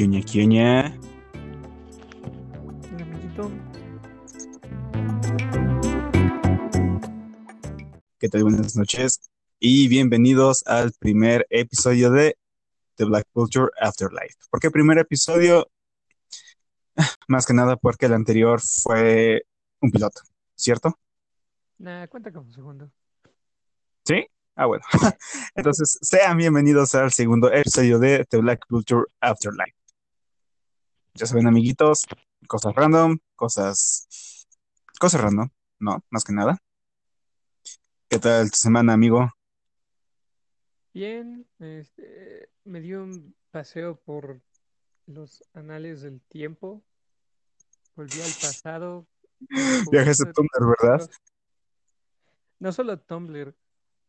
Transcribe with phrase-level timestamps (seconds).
[0.00, 0.98] Queña, queña.
[2.90, 3.50] Un amiguito.
[8.18, 8.44] ¿Qué tal?
[8.44, 12.38] Buenas noches y bienvenidos al primer episodio de
[12.94, 14.36] The Black Culture Afterlife.
[14.48, 15.70] ¿Por qué primer episodio?
[17.28, 19.42] Más que nada porque el anterior fue
[19.82, 20.22] un piloto,
[20.54, 20.98] ¿cierto?
[21.76, 22.90] Nah, cuenta como segundo.
[24.06, 24.26] ¿Sí?
[24.54, 24.82] Ah, bueno.
[25.54, 29.79] Entonces, sean bienvenidos al segundo episodio de The Black Culture Afterlife.
[31.20, 32.06] Ya saben, amiguitos,
[32.48, 34.46] cosas random, cosas...
[34.98, 36.56] Cosas random, no, más que nada.
[38.08, 39.30] ¿Qué tal tu semana, amigo?
[40.94, 44.40] Bien, este, me dio un paseo por
[45.04, 46.82] los anales del tiempo.
[47.96, 49.06] Volví al pasado.
[49.92, 51.10] Viajes a Tumblr, ¿verdad?
[52.60, 53.54] No solo Tumblr.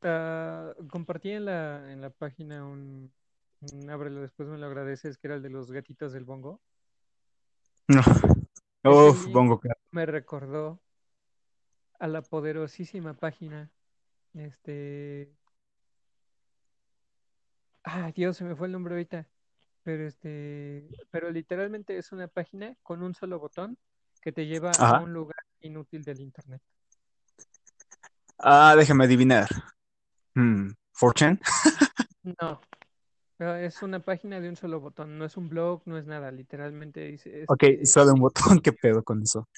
[0.04, 3.12] ah, compartí en la, en la página un,
[3.60, 6.62] un ábrelo, después me lo agradeces, que era el de los gatitos del bongo.
[7.88, 8.02] No.
[8.84, 9.78] Uf, bongo cat.
[9.92, 10.82] me recordó
[12.00, 13.70] a la poderosísima página.
[14.34, 15.32] Este.
[17.84, 19.28] Ah, Dios, se me fue el nombre ahorita.
[19.84, 20.88] Pero este.
[21.12, 23.78] Pero literalmente es una página con un solo botón
[24.22, 26.62] que te lleva a un lugar inútil del internet.
[28.38, 29.48] Ah, déjame adivinar.
[30.34, 31.40] Hmm, ¿4chan?
[32.24, 32.62] No.
[33.42, 35.18] Pero Es una página de un solo botón.
[35.18, 36.30] No es un blog, no es nada.
[36.30, 39.50] Literalmente dice, Ok, este, solo un botón, ¿qué pedo con eso?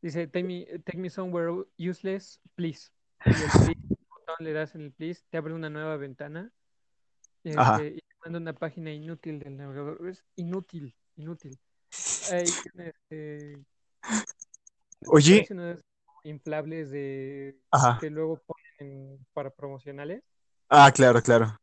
[0.00, 2.92] dice take me, take me somewhere useless, please.
[3.26, 3.74] Y el please,
[4.08, 6.52] botón le das en el please, te abre una nueva ventana.
[7.42, 10.08] Este, y te manda una página inútil del navegador.
[10.08, 11.58] Es inútil, inútil.
[12.30, 13.58] Hay este,
[15.08, 15.44] Oye,
[16.22, 17.98] inflables de ajá.
[18.00, 20.22] que luego ponen para promocionales
[20.68, 21.56] Ah, claro, claro.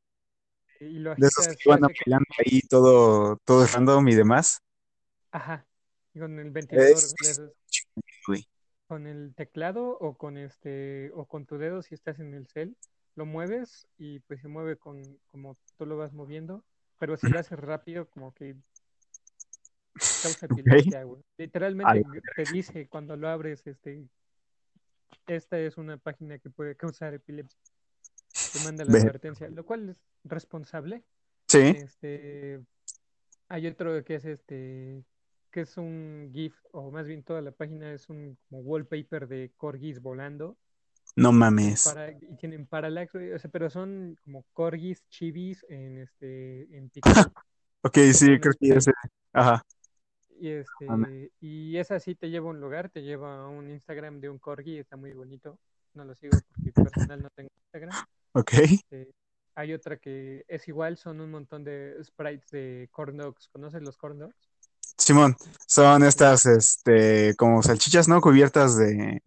[0.79, 4.59] Y lo De esos que como, apilando ahí todo, todo random y demás.
[5.31, 5.65] ajá,
[6.13, 7.15] y con el ventilador, Es
[8.87, 12.75] con el teclado o con este o con tu dedo si estás en el cel,
[13.15, 15.01] lo mueves y pues se mueve con
[15.31, 16.63] como tú lo vas moviendo,
[16.99, 18.55] pero si lo haces rápido como que
[20.21, 21.01] causa epilepsia.
[21.01, 21.05] A
[21.37, 24.07] Literalmente te dice cuando lo abres, este,
[25.27, 27.59] esta es una página que puede causar epilepsia.
[28.53, 28.99] Te manda la Ve.
[28.99, 31.03] advertencia, lo cual es responsable.
[31.47, 31.59] Sí.
[31.59, 32.61] Este,
[33.47, 35.03] hay otro que es este,
[35.51, 39.51] que es un GIF, o más bien toda la página es un como wallpaper de
[39.57, 40.57] corgis volando.
[41.15, 41.85] No mames.
[41.85, 46.89] para, y tienen parallax, o sea, pero son como corgis, chivis en este, en
[47.25, 47.25] pixel,
[47.81, 48.91] Ok, sí, creo que ya sé.
[48.91, 49.13] sprite.
[49.33, 49.63] Ajá.
[50.39, 54.19] Y este, y esa sí te lleva a un lugar, te lleva a un Instagram
[54.19, 55.57] de un corgi, está muy bonito.
[55.93, 57.95] No lo sigo porque personal no tengo Instagram.
[58.37, 58.53] Ok.
[58.53, 59.11] Este,
[59.55, 63.47] hay otra que es igual, son un montón de sprites de corn dogs.
[63.49, 64.35] ¿Conoces los corn dogs?
[64.97, 68.21] Simón, son Ya, estas, este, como salchichas, ¿no?
[68.21, 69.21] Cubiertas de,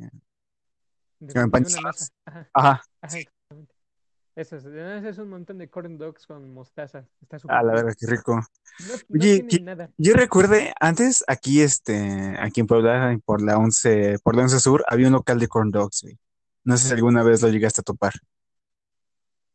[1.19, 2.13] de, empanizadas.
[2.25, 2.83] Ajá, Ajá.
[4.37, 7.05] Esas, ese es un montón de corn dogs con mostaza.
[7.21, 8.37] Está A súper la verdad, qué rico.
[8.37, 9.91] No, no Oye, que nada.
[9.99, 14.85] yo recuerde, antes aquí, este, aquí en Puebla, por la 11, por la 11 Sur,
[14.87, 16.19] había un local de corn dogs, güey.
[16.63, 18.13] No sé si alguna vez lo llegaste a topar.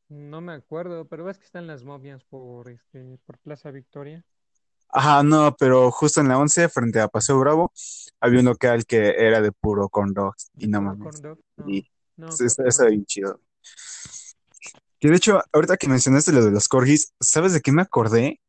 [0.10, 4.24] No me acuerdo, pero ves que están las momias por este, por Plaza Victoria.
[4.90, 7.72] Ajá, no, pero justo en la 11, frente a Paseo Bravo,
[8.20, 10.52] había un local que era de puro corn dogs.
[10.54, 11.04] ¿De Y no puro mames.
[11.04, 11.40] corn dog?
[11.58, 12.90] No, Y no, eso creo está que está no.
[12.90, 13.42] bien chido.
[15.00, 18.40] Que de hecho, ahorita que mencionaste lo de los corgis, ¿sabes de qué me acordé?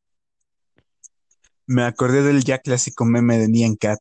[1.66, 4.00] Me acordé del ya clásico meme de Nyan Cat.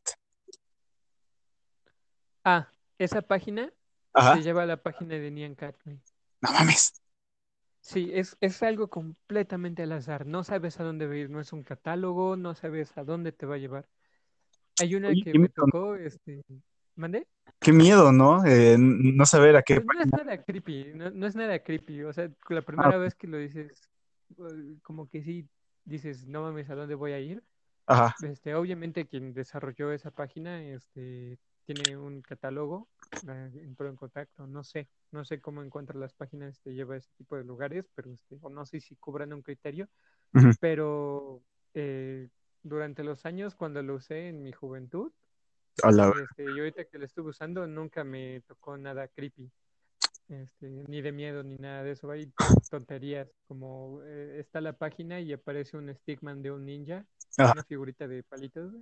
[2.44, 3.72] Ah, esa página
[4.14, 4.36] Ajá.
[4.40, 5.76] lleva a la página de Nyan Cat.
[6.42, 6.92] No mames.
[7.86, 10.26] Sí, es, es algo completamente al azar.
[10.26, 13.32] No sabes a dónde va a ir, no es un catálogo, no sabes a dónde
[13.32, 13.88] te va a llevar.
[14.78, 16.42] Hay una Oye, que me tocó, este,
[16.96, 17.28] ¿mandé?
[17.60, 18.44] Qué miedo, ¿no?
[18.46, 22.02] Eh, no saber a qué Pues no es nada creepy, no, no es nada creepy.
[22.04, 23.90] O sea, la Ah, primera vez que lo dices,
[24.38, 25.48] eh, como que sí
[25.84, 27.42] dices, no mames, ¿a dónde voy a ir?
[27.86, 28.14] ajá.
[28.20, 32.88] Este, obviamente quien desarrolló esa página, este, tiene un catálogo,
[33.28, 36.98] eh, entró en contacto, no sé, no sé cómo encuentra las páginas, te lleva a
[36.98, 39.88] ese tipo de lugares, pero este, o no sé si cubran un criterio,
[40.60, 41.42] pero
[41.74, 42.28] eh,
[42.62, 45.12] durante los años cuando lo usé en mi juventud,
[45.82, 49.50] la este, y ahorita que lo estuve usando, nunca me tocó nada creepy,
[50.28, 52.32] este, ni de miedo ni nada de eso, hay
[52.70, 57.04] tonterías, como eh, está la página y aparece un stickman de un ninja,
[57.36, 57.52] Ajá.
[57.52, 58.72] una figurita de palitos,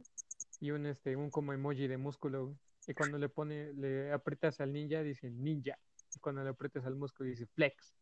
[0.61, 2.57] y un este, un como emoji de músculo.
[2.87, 5.79] Y cuando le pone, le aprietas al ninja, dice ninja.
[6.15, 7.95] Y cuando le aprietas al músculo, dice flex.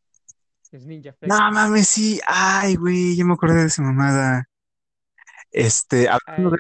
[0.71, 1.29] Es ninja flex.
[1.33, 2.21] No mames, sí.
[2.27, 4.49] Ay, güey, ya me acordé de esa mamada.
[5.51, 6.59] Este, hablando de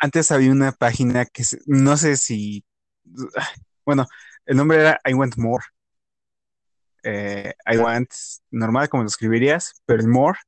[0.00, 2.64] antes había una página que se- no sé si,
[3.84, 4.06] bueno,
[4.46, 5.64] el nombre era I Want More.
[7.02, 8.10] Eh, I Want,
[8.50, 10.38] normal como lo escribirías, pero el More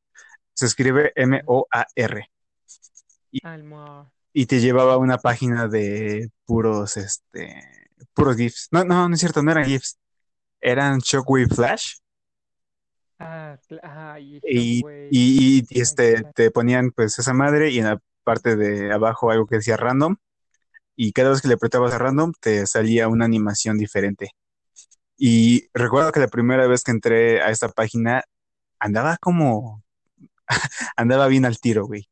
[0.54, 1.12] se escribe ajá.
[1.16, 2.30] M-O-A-R.
[3.30, 3.40] Y.
[4.38, 7.64] y te llevaba a una página de puros, este,
[8.12, 8.68] puros GIFs.
[8.70, 9.96] No, no, no es cierto, no eran GIFs,
[10.60, 11.94] eran Shockwave Flash.
[13.18, 18.56] Ah, ah, y Y, y, este, te ponían pues esa madre y en la parte
[18.56, 20.16] de abajo algo que decía random.
[20.96, 24.32] Y cada vez que le apretabas a random te salía una animación diferente.
[25.16, 28.22] Y recuerdo que la primera vez que entré a esta página
[28.80, 29.82] andaba como,
[30.94, 32.06] andaba bien al tiro, güey.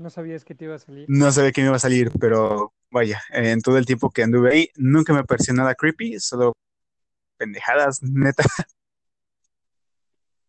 [0.00, 1.04] No sabías que te iba a salir.
[1.08, 4.50] No sabía que me iba a salir, pero vaya, en todo el tiempo que anduve
[4.50, 6.54] ahí, nunca me pareció nada creepy, solo
[7.36, 8.44] pendejadas, neta,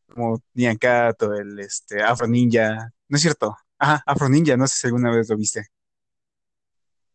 [0.07, 0.41] como
[0.79, 2.93] Cat o el este, Afro Ninja.
[3.09, 3.57] No es cierto.
[3.77, 5.67] Ajá, Afro Ninja, no sé si alguna vez lo viste.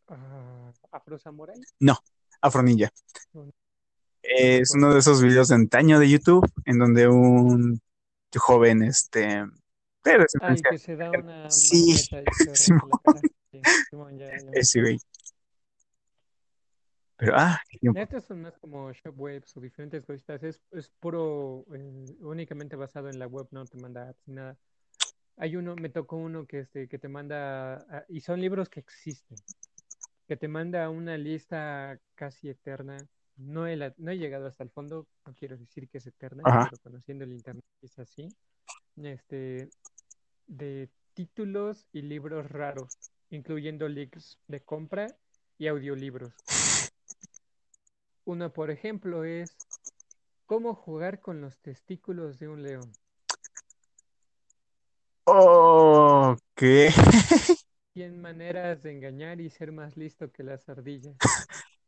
[0.08, 1.58] Ah, Afro Samurai.
[1.80, 1.98] No,
[2.42, 2.90] Afro Ninja.
[3.32, 3.50] No,
[4.20, 7.80] Es uno de esos videos de antaño de YouTube en donde un
[8.34, 9.46] joven, este,
[10.06, 10.70] Ah, el descendencia.
[10.70, 11.94] que se da una Sí,
[12.54, 12.90] Simón.
[13.52, 13.60] Sí,
[13.90, 14.98] Simón, ya, ya ese güey.
[17.16, 17.58] Pero, ah.
[17.94, 20.42] Estos son más como shockwaves o diferentes cositas.
[20.42, 24.58] Es, es puro, eh, únicamente basado en la web, no te manda apps ni nada.
[25.38, 28.80] Hay uno, me tocó uno que, este, que te manda, ah, y son libros que
[28.80, 29.38] existen,
[30.26, 33.06] que te manda una lista casi eterna.
[33.36, 36.42] No he, la- no he llegado hasta el fondo, no quiero decir que es eterna,
[36.44, 36.68] Ajá.
[36.70, 38.28] pero conociendo el internet es así.
[38.96, 39.68] Este,
[40.46, 42.96] de títulos y libros raros,
[43.31, 45.06] incluyendo links de compra
[45.58, 46.32] y audiolibros.
[48.25, 49.56] Uno, por ejemplo, es
[50.46, 52.93] ¿Cómo jugar con los testículos de un león?
[55.25, 56.92] Oh, ¿qué?
[57.94, 61.16] 100 maneras de engañar y ser más listo que las ardillas.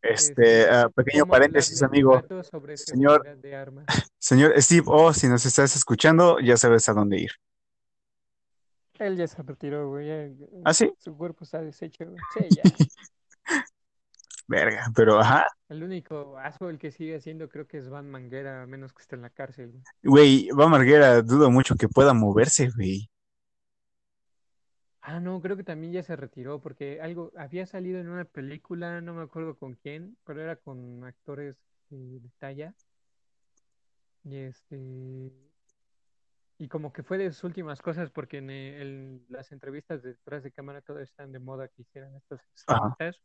[0.02, 2.20] Este, ah, pequeño ¿Cómo paréntesis, amigo.
[2.42, 3.86] sobre Señor, de armas?
[4.18, 7.30] señor Steve O, si nos estás escuchando, ya sabes a dónde ir.
[8.98, 10.08] Él ya se retiró, güey.
[10.08, 10.92] ya, ¿Ah, sí?
[10.98, 12.18] su cuerpo está deshecho, güey.
[12.34, 12.62] Sí, ya.
[14.48, 15.46] Verga, pero ajá.
[15.68, 19.02] El único asco el que sigue haciendo creo que es Van Manguera, a menos que
[19.02, 19.82] esté en la cárcel, güey.
[20.02, 23.10] Güey, va Marguera, dudo mucho que pueda moverse, güey.
[25.02, 29.00] Ah, no, creo que también ya se retiró porque algo había salido en una película,
[29.00, 31.56] no me acuerdo con quién, pero era con actores
[31.90, 32.74] eh, de talla.
[34.24, 35.32] Y este
[36.58, 40.42] y como que fue de sus últimas cosas porque en, eh, en las entrevistas detrás
[40.42, 43.22] de cámara todo están de moda que hicieran estas entrevistas.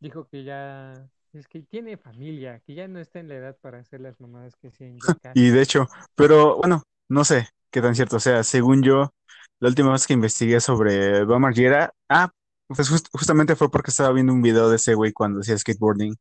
[0.00, 0.92] Dijo que ya
[1.32, 4.54] es que tiene familia, que ya no está en la edad para hacer las mamadas
[4.56, 5.32] que Jackass.
[5.34, 8.42] Y de hecho, pero bueno, no sé qué tan cierto sea.
[8.44, 9.12] Según yo,
[9.60, 12.30] la última vez que investigué sobre Bam Margera, ah,
[12.66, 16.14] pues just- justamente fue porque estaba viendo un video de ese güey cuando hacía skateboarding.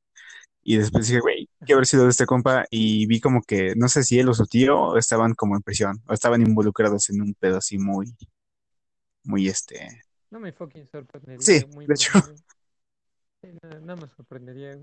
[0.63, 2.65] Y después dije, güey, ¿qué haber sido de este compa?
[2.69, 6.01] Y vi como que, no sé si él o su tío estaban como en prisión,
[6.07, 8.15] o estaban involucrados en un pedo así muy,
[9.23, 10.01] muy este.
[10.29, 12.11] No me fucking sorprendería, Sí, muy de hecho,
[13.61, 14.79] no, no me sorprendería.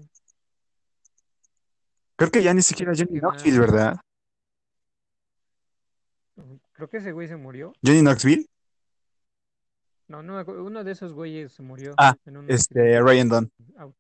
[2.17, 3.59] creo que ya ni siquiera Johnny ¿Qué Knoxville?
[3.61, 4.01] ¿verdad?
[6.73, 7.73] Creo que ese güey se murió.
[7.85, 8.47] Johnny Knoxville.
[10.09, 13.53] No, no, uno de esos güeyes se murió Ah, en un este, Ryan Dunn.
[13.77, 14.00] auto.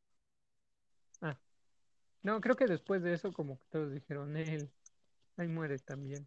[2.22, 4.70] No, creo que después de eso como que todos dijeron, él,
[5.36, 6.26] ahí muere también.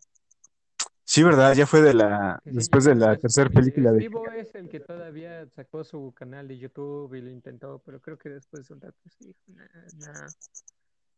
[1.04, 1.54] Sí, ¿verdad?
[1.54, 4.00] Ya fue de la, sí, después de la tercera película de...
[4.00, 8.18] Steve-O es el que todavía sacó su canal de YouTube y lo intentó, pero creo
[8.18, 10.28] que después de un rato se dijo, nah, nah,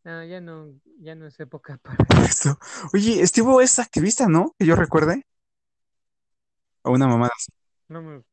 [0.04, 2.50] nah, ya no, ya no es época para eso.
[2.50, 2.60] Esto.
[2.94, 4.54] Oye, Steve es activista, ¿no?
[4.58, 5.24] Que yo recuerde.
[6.82, 7.52] O una mamada así.
[7.88, 8.24] No me.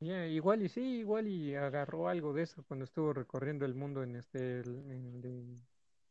[0.00, 4.16] Igual y sí, igual y agarró algo de eso cuando estuvo recorriendo el mundo en
[4.16, 5.62] este, en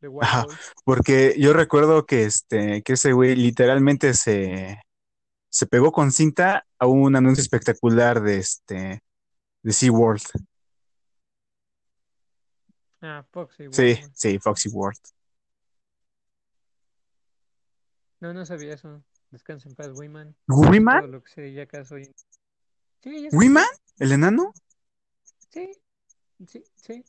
[0.02, 0.46] de Ajá,
[0.86, 4.82] porque yo recuerdo que este, que ese güey literalmente se,
[5.50, 9.04] se pegó con cinta a un anuncio espectacular de este,
[9.62, 10.24] de SeaWorld.
[13.02, 14.12] Ah, Foxy, Sí, World.
[14.14, 15.00] sí, Foxy World.
[18.20, 19.04] No, no sabía eso.
[19.32, 19.92] Descansa en paz.
[19.94, 20.36] ¿Wiman?
[20.48, 21.32] Todo lo que.
[21.32, 21.68] Sí, ya
[23.32, 23.66] ¿Wiman?
[23.98, 24.54] ¿El enano?
[25.50, 25.72] Sí,
[26.48, 27.06] sí, sí.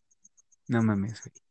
[0.68, 1.49] No mames, güey.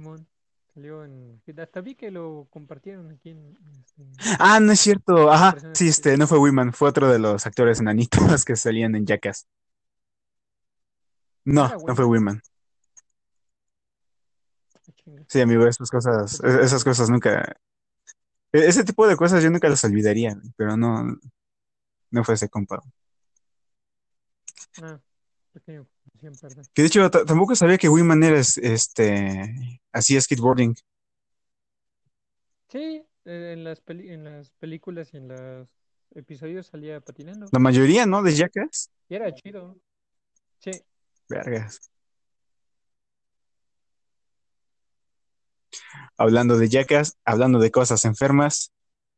[0.00, 0.26] Simón.
[0.72, 1.42] Salió en.
[1.58, 3.58] Hasta vi que lo compartieron aquí en.
[3.80, 4.02] este,
[4.38, 5.30] Ah, no es cierto.
[5.30, 9.04] Ajá, sí, este, no fue Wiman, fue otro de los actores enanitos que salían en
[9.04, 9.46] Jackass.
[11.44, 12.04] ¿No No, fue?
[12.06, 12.40] Wiman.
[15.06, 15.24] Ah.
[15.28, 17.56] Sí, amigo, esas cosas, pensé esas cosas nunca,
[18.52, 21.18] e- ese tipo de cosas yo nunca las olvidaría, pero no,
[22.10, 22.80] no fue ese compa.
[24.82, 25.00] Ah,
[25.52, 25.86] pequeño
[26.74, 30.74] Que de hecho tampoco sabía que Wiman era es- este hacía skateboarding.
[32.68, 35.68] Sí, en las peli- en las películas y en los
[36.14, 37.48] episodios salía patinando.
[37.52, 38.22] La mayoría, ¿no?
[38.22, 38.90] De Jackass.
[39.08, 39.76] Y era chido.
[40.58, 40.70] Sí.
[41.28, 41.90] Vergas.
[46.16, 48.72] Hablando de Jackass, hablando de cosas enfermas,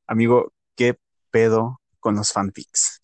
[0.07, 0.99] amigo, ¿qué
[1.31, 3.01] pedo con los fanfics?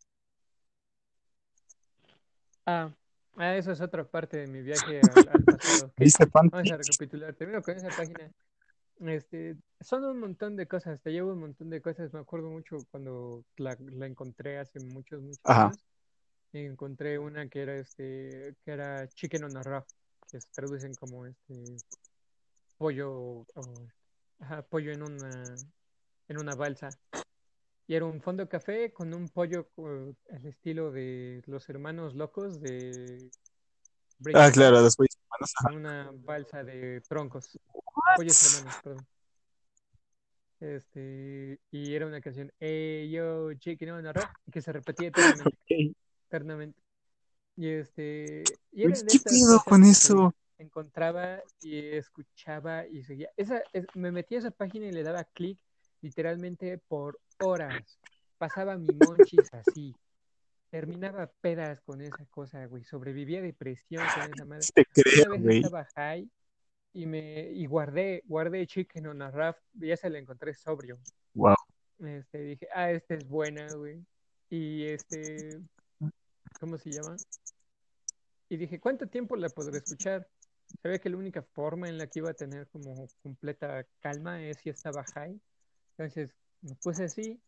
[2.67, 2.91] Ah,
[3.39, 5.93] ah, eso es otra parte de mi viaje al, al pasado.
[5.97, 7.35] que- ¿Viste Vamos a recapitular.
[7.35, 8.31] Termino con esa página.
[9.01, 12.13] Este, son un montón de cosas, te llevo un montón de cosas.
[12.13, 15.67] Me acuerdo mucho cuando la, la encontré hace muchos, muchos Ajá.
[15.67, 15.85] años.
[16.53, 19.85] Y encontré una que era este, que era chicken on a raw,
[20.31, 21.55] que se traducen como este
[22.77, 23.13] pollo
[23.55, 23.89] o-
[24.41, 25.55] ajá, pollo en una
[26.29, 26.91] en una balsa.
[27.89, 29.67] Y era un fondo café con un pollo
[30.31, 33.31] al estilo de los hermanos locos de
[34.19, 35.09] Breaking Ah, claro, después.
[35.25, 35.55] hermanos.
[35.57, 35.71] Ajá.
[35.71, 37.59] en una balsa de troncos.
[38.15, 39.07] Pollos hermanos, perdón.
[40.61, 45.57] Este, y era una canción, hey yo, chicken on a rock, que se repetía eternamente,
[46.29, 46.81] eternamente.
[47.57, 50.35] Y este, y eran ¿Qué cosas con eso?
[50.59, 53.31] encontraba y escuchaba y seguía.
[53.37, 55.59] Esa, es- me metía a esa página y le daba clic
[56.01, 57.99] literalmente por horas.
[58.39, 59.95] Pasaba mi monchis así.
[60.71, 62.85] Terminaba pedas con esa cosa, güey.
[62.85, 64.67] Sobrevivía a depresión con esa madre.
[64.75, 66.29] Te creo, Una vez estaba high
[66.93, 70.99] y me y guardé, guardé chicken on a raft, ya se la encontré sobrio.
[71.35, 71.55] Wow.
[72.01, 74.05] Este, dije, ah, esta es buena, güey.
[74.51, 75.61] Y este,
[76.59, 77.17] ¿cómo se llama?
[78.49, 80.29] Y dije, ¿cuánto tiempo la podré escuchar?
[80.83, 84.59] Sabía que la única forma en la que iba a tener como completa calma es
[84.59, 85.39] si estaba high.
[85.99, 87.41] Entonces me puse así,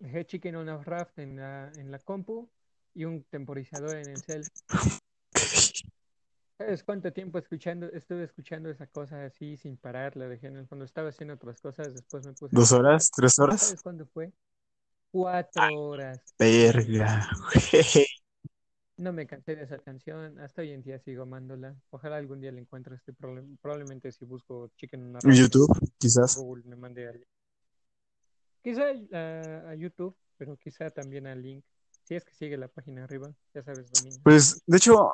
[0.00, 2.50] dejé Chicken on a Raft en la, en la compu
[2.92, 4.42] y un temporizador en el cel.
[6.58, 10.16] ¿Sabes cuánto tiempo escuchando, estuve escuchando esa cosa así sin parar?
[10.16, 10.84] La dejé en el fondo.
[10.84, 13.12] Estaba haciendo otras cosas, después me puse ¿Dos horas?
[13.14, 13.60] ¿Tres horas?
[13.60, 14.32] ¿Sabes cuándo fue?
[15.12, 16.20] Cuatro horas.
[16.36, 18.06] Verga, güey.
[18.96, 21.76] No me cansé de esa canción, hasta hoy en día sigo amándola.
[21.90, 23.56] Ojalá algún día la encuentre este problema.
[23.62, 26.36] Probablemente si busco Chicken En YouTube, quizás.
[26.36, 27.24] Google me mande al...
[28.62, 31.64] Quizá a, a YouTube, pero quizá también al link.
[32.04, 34.20] Si es que sigue la página arriba, ya sabes, dominio.
[34.22, 35.10] Pues, de hecho,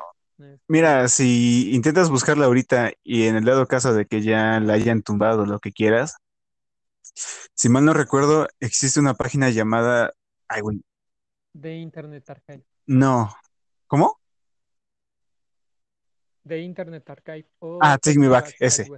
[0.67, 5.01] mira, si intentas buscarla ahorita y en el dado caso de que ya la hayan
[5.01, 6.15] tumbado, lo que quieras,
[7.53, 10.13] si mal no recuerdo, existe una página llamada...
[10.47, 10.81] Ay, güey,
[11.53, 12.63] de Internet Archive.
[12.85, 13.33] no.
[13.87, 14.19] ¿Cómo?
[16.43, 18.89] De Internet Archive o Ah, Take Me Back, ese.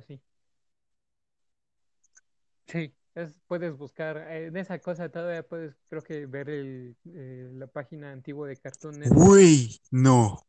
[2.67, 2.93] Sí,
[3.23, 7.67] es- puedes buscar, eh, en esa cosa todavía puedes, creo que ver el, eh, la
[7.67, 9.15] página antigua de Cartoon Network.
[9.15, 10.45] Güey, no.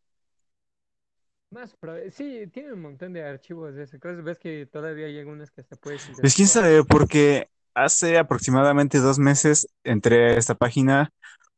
[1.51, 1.75] Más,
[2.13, 4.23] sí, tiene un montón de archivos de esas cosas.
[4.23, 9.19] Ves que todavía hay algunas que hasta puedes Pues quién sabe, porque hace aproximadamente dos
[9.19, 11.11] meses entré a esta página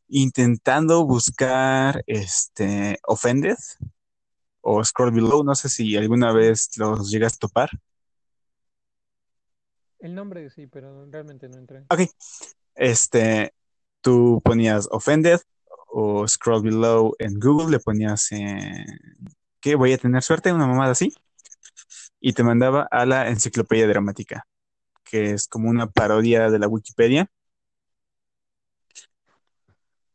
[0.08, 3.56] intentando buscar este Offended
[4.62, 7.70] o Scroll Below, no sé si alguna vez los llegas a topar.
[10.00, 11.84] El nombre sí, pero realmente no entré.
[11.90, 12.00] Ok,
[12.74, 13.52] este,
[14.00, 15.40] tú ponías Offended
[15.88, 18.30] o Scroll Below en Google, le ponías
[19.60, 21.12] que voy a tener suerte, una mamada así,
[22.18, 24.46] y te mandaba a la enciclopedia dramática,
[25.04, 27.30] que es como una parodia de la Wikipedia.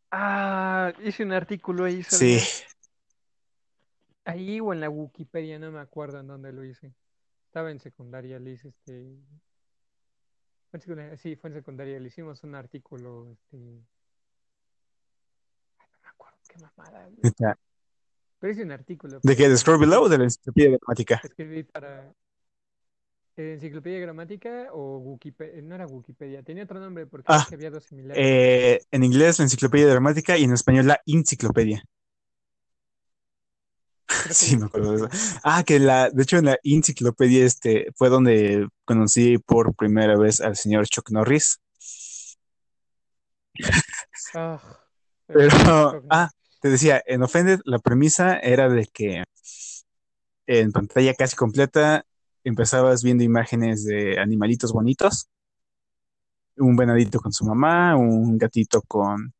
[0.09, 2.39] Ah, hice un artículo ahí Sí,
[4.23, 6.93] Ahí o en la Wikipedia, no me acuerdo en dónde lo hice.
[7.45, 9.19] Estaba en secundaria, le hice este.
[10.75, 13.57] Fue en secundaria- Sí, fue en secundaria, le hicimos un artículo, este.
[15.79, 17.33] Ay, no me acuerdo qué mamada, güey.
[18.39, 19.19] Pero hice un artículo.
[19.23, 19.49] ¿De qué?
[19.49, 21.21] ¿De Scroll Below o de la enciclopedia dramática?
[21.23, 22.13] Escribí para.
[23.37, 25.61] eh, Enciclopedia Gramática o Wikipedia.
[25.61, 28.17] No era Wikipedia, tenía otro nombre porque Ah, había dos similares.
[28.23, 31.83] Eh, en inglés la enciclopedia dramática y en español la enciclopedia.
[34.31, 35.39] Sí, me acuerdo de eso.
[35.43, 40.41] Ah, que la, de hecho en la enciclopedia este fue donde conocí por primera vez
[40.41, 41.59] al señor Chuck Norris.
[44.33, 44.59] Ah,
[45.27, 46.29] Pero, ah,
[46.61, 49.23] te decía, en Offended la premisa era de que
[50.47, 52.05] en pantalla casi completa
[52.43, 55.27] empezabas viendo imágenes de animalitos bonitos,
[56.57, 59.33] un venadito con su mamá, un gatito con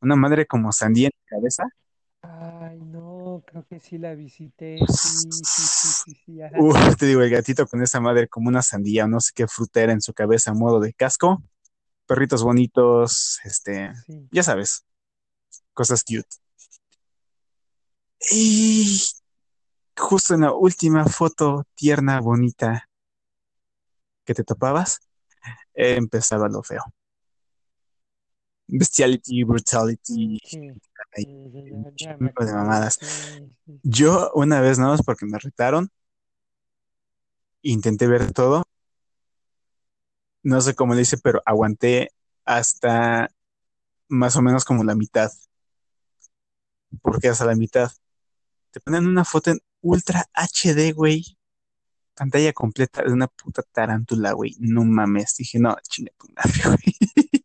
[0.00, 1.64] una madre como sandía en la cabeza.
[2.22, 3.07] Ay, no,
[3.42, 4.78] creo que sí la visité.
[4.78, 5.62] Sí, sí,
[6.04, 6.40] sí, sí,
[6.98, 9.80] te digo, el gatito con esa madre como una sandía o no sé qué fruta
[9.80, 11.42] era en su cabeza a modo de casco.
[12.06, 13.92] Perritos bonitos, este,
[14.30, 14.84] ya sabes.
[15.74, 16.28] cosas cute.
[18.30, 19.00] Y
[19.96, 22.88] justo en la última foto tierna, bonita
[24.24, 25.00] que te topabas,
[25.74, 26.82] empezaba lo feo.
[28.68, 30.58] Bestiality, brutality, Sí,
[31.16, 32.98] ay, de mamadas.
[33.82, 35.90] Yo una vez nada más porque me retaron,
[37.62, 38.64] intenté ver todo,
[40.42, 42.10] no sé cómo le hice, pero aguanté
[42.44, 43.30] hasta
[44.08, 45.30] más o menos como la mitad.
[47.02, 47.90] porque hasta la mitad?
[48.70, 51.36] Te ponen una foto en Ultra HD, güey.
[52.14, 54.54] Pantalla completa de una puta tarántula, güey.
[54.58, 55.36] No mames.
[55.36, 57.44] Dije, no, chinga tu madre, güey.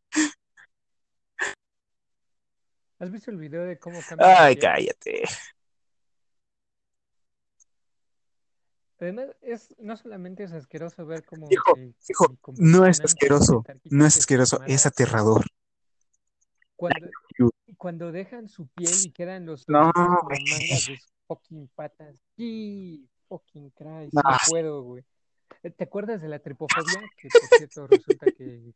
[3.04, 5.24] ¿Has visto el video de cómo cambia Ay, cállate.
[8.98, 11.74] Además, es, no solamente es asqueroso ver cómo Hijo,
[12.08, 13.66] hijo, no es asqueroso.
[13.84, 15.44] No es asqueroso, es aterrador.
[17.76, 19.92] Cuando, dejan su piel y quedan los No,
[20.24, 20.78] güey.
[20.80, 22.16] sus fucking patas.
[22.38, 24.22] Sí, fucking Christ, No.
[24.24, 25.04] no puedo, güey.
[25.76, 27.02] ¿Te acuerdas de la tripofobia?
[27.18, 28.74] Que por cierto resulta que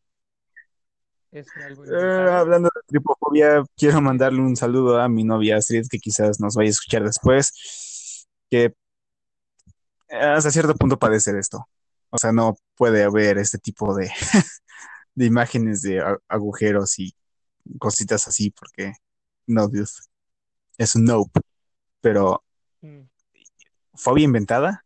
[1.31, 5.99] es algo Eh, hablando de tripofobia, quiero mandarle un saludo a mi novia Astrid, que
[5.99, 8.73] quizás nos vaya a escuchar después, que
[10.09, 11.67] hasta cierto punto padece de esto.
[12.09, 14.09] O sea, no puede haber este tipo de,
[15.15, 17.13] de imágenes de agujeros y
[17.79, 18.93] cositas así, porque
[19.47, 19.87] no, dude.
[20.77, 21.41] Es un nope.
[22.01, 22.43] Pero,
[22.81, 23.01] Mm.
[23.95, 24.85] ¿fobia inventada?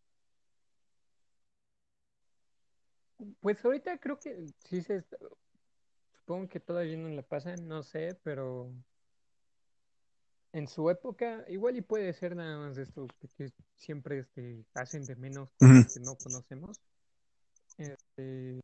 [3.41, 5.03] Pues ahorita creo que sí se...
[6.31, 8.71] Supongo que todavía no la pasan, no sé, pero
[10.53, 15.03] en su época igual y puede ser nada más de estos que siempre este, hacen
[15.03, 16.79] de menos cosas que no conocemos.
[17.77, 18.61] Este,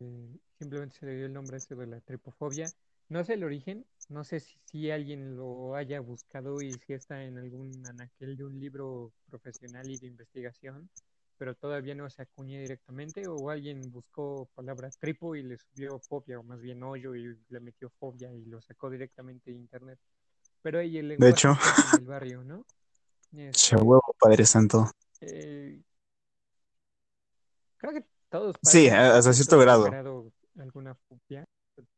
[0.58, 2.70] simplemente se le dio el nombre ese de la tripofobia.
[3.10, 7.26] No sé el origen, no sé si, si alguien lo haya buscado y si está
[7.26, 10.90] en algún anaquel de un libro profesional y de investigación,
[11.38, 16.40] pero todavía no se acuña directamente, o alguien buscó palabra tripo y le subió fobia,
[16.40, 20.00] o más bien hoyo y le metió fobia y lo sacó directamente de internet.
[20.62, 21.58] Pero ahí el De hecho,
[21.94, 22.66] del barrio, ¿no?
[23.32, 24.90] che Este, huevo, Padre Santo.
[25.22, 25.82] eh,
[27.78, 29.86] creo que todos Sí, hasta cierto grado.
[29.86, 31.46] grado alguna fobia,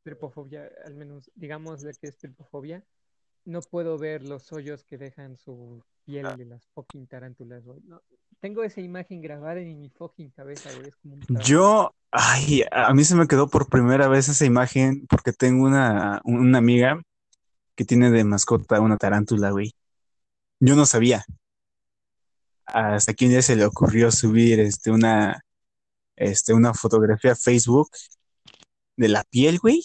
[0.04, 2.84] tripofobia, al menos digamos de que es tripofobia.
[3.46, 7.80] No puedo ver los hoyos que dejan su piel de las fucking tarántulas, güey.
[7.82, 8.02] No,
[8.40, 10.92] tengo esa imagen grabada en mi fucking cabeza, güey.
[11.44, 16.22] Yo, ay, a mí se me quedó por primera vez esa imagen porque tengo una,
[16.24, 17.02] una amiga
[17.76, 19.74] que tiene de mascota una tarántula, güey.
[20.60, 21.26] Yo no sabía.
[22.66, 25.44] Hasta que un día se le ocurrió subir este, una,
[26.16, 27.90] este, una fotografía a Facebook
[28.96, 29.84] de la piel, güey.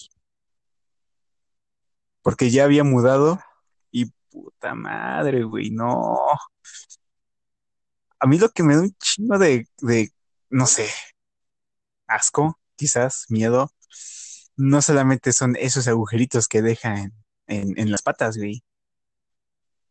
[2.23, 3.39] Porque ya había mudado
[3.91, 6.19] y puta madre, güey, no.
[8.25, 10.11] A mí lo que me da un chingo de, de,
[10.49, 10.89] no sé,
[12.07, 13.71] asco, quizás, miedo,
[14.57, 17.13] no solamente son esos agujeritos que dejan
[17.47, 18.65] en, en las patas, güey,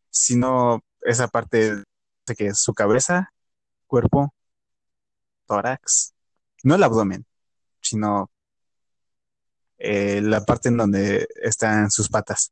[0.10, 1.76] sino esa parte
[2.26, 3.32] de que su cabeza,
[3.86, 4.34] cuerpo,
[5.46, 6.16] tórax,
[6.64, 7.28] no el abdomen,
[7.82, 8.32] sino
[9.78, 12.52] eh, la parte en donde están sus patas.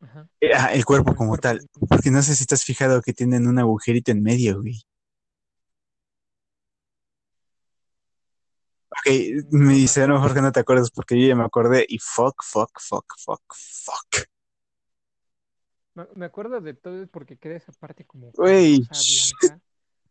[0.00, 0.28] Ajá.
[0.54, 4.10] Ah, el cuerpo Como tal, porque no sé si has fijado que tienen un agujerito
[4.10, 4.82] en medio, güey.
[8.90, 9.12] Ok,
[9.52, 11.98] me dice, a lo mejor que no te acuerdas porque yo ya me acordé y
[11.98, 14.26] fuck, fuck, fuck, fuck, fuck.
[15.94, 18.86] Me- Me acuerdo de todo porque queda esa parte como Güey.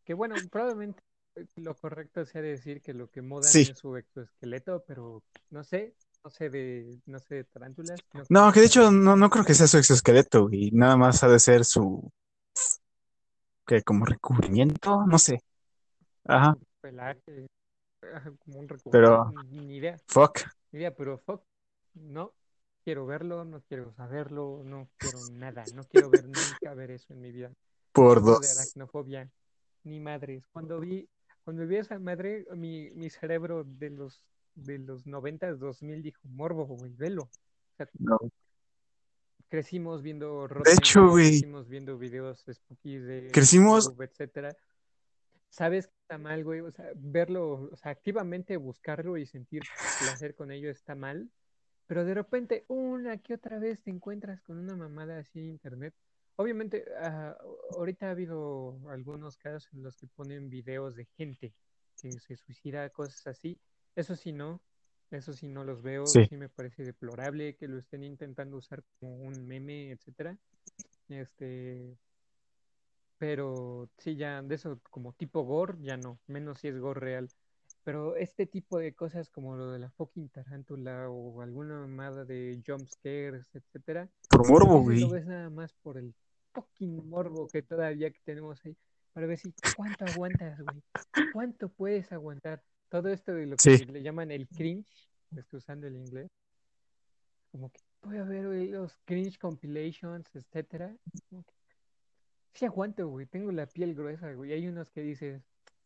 [0.06, 1.04] Que bueno, probablemente
[1.36, 3.62] eh, lo correcto sea decir que lo que mudan sí.
[3.70, 8.00] es su exoesqueleto, pero no sé, no sé de, no sé de tarántulas.
[8.30, 10.72] No que de hecho no, no creo que sea su exoesqueleto, güey.
[10.72, 12.12] Nada más ha de ser su,
[13.66, 15.44] que como recubrimiento, no sé.
[16.26, 17.48] Ajá, pelaje,
[18.40, 20.40] como un recubrimiento, pero ni idea, fuck,
[20.72, 21.44] ni idea, pero fuck,
[21.94, 22.34] no
[22.84, 27.22] quiero verlo, no quiero saberlo, no quiero nada, no quiero ver nunca ver eso en
[27.22, 27.52] mi vida.
[27.92, 28.58] por de dos.
[28.58, 29.30] aracnofobia,
[29.84, 30.44] ni madres.
[30.52, 31.08] Cuando vi,
[31.44, 34.24] cuando vi a esa madre, mi, mi cerebro de los
[34.56, 37.24] de los 90, 2000 dijo, morbo, güey, velo.
[37.24, 38.20] O sea, No.
[39.48, 44.56] crecimos viendo De hecho, Rotten, güey, crecimos viendo videos spooky de crecimos, YouTube, etcétera.
[45.50, 49.64] Sabes que está mal, güey, o sea, verlo, o sea, activamente buscarlo y sentir
[50.00, 51.32] placer con ello está mal,
[51.88, 55.96] pero de repente una que otra vez te encuentras con una mamada así en internet.
[56.36, 57.36] Obviamente, ah,
[57.72, 61.54] ahorita ha habido algunos casos en los que ponen videos de gente
[62.02, 63.60] que se suicida, cosas así.
[64.00, 64.62] Eso sí, no.
[65.12, 66.26] Eso sí no los veo, Sí.
[66.30, 70.38] sí me parece deplorable que lo estén intentando usar como un meme, etcétera.
[71.10, 71.98] Este,
[73.18, 77.28] pero sí ya de eso como tipo gore ya no, menos si es gore real.
[77.84, 82.62] Pero este tipo de cosas como lo de la fucking tarántula o alguna mamada de
[82.66, 85.20] jump scares, etcétera, Por morbo, ese lo güey.
[85.20, 86.14] ves nada más por el
[86.54, 88.78] fucking morbo que todavía que tenemos ahí.
[89.12, 90.84] Para ver si cuánto aguantas, güey.
[91.34, 92.62] ¿Cuánto puedes aguantar?
[92.90, 93.86] Todo esto de lo que Sí.
[93.86, 96.30] le llaman el cringe, estoy usando el inglés.
[97.52, 100.96] Como que puede haber güey, los cringe compilations, etcétera.
[101.30, 101.54] Como que
[102.54, 103.26] sí aguanto, güey.
[103.26, 104.54] Tengo la piel gruesa, güey.
[104.54, 105.42] Hay unos que dices,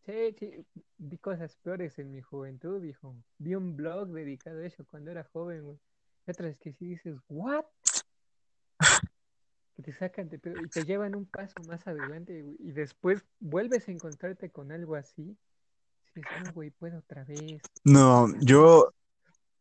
[0.05, 0.65] sí, sí,
[0.97, 3.15] vi cosas peores en mi juventud, viejo.
[3.37, 5.79] Vi un blog dedicado a eso cuando era joven, güey.
[6.25, 7.65] Y otras que sí dices, ¿what?
[9.75, 13.25] que te sacan de pedo y te llevan un paso más adelante, güey, y después
[13.39, 15.35] vuelves a encontrarte con algo así.
[16.15, 17.61] No, güey, puedo otra vez.
[17.83, 18.85] No, otra yo,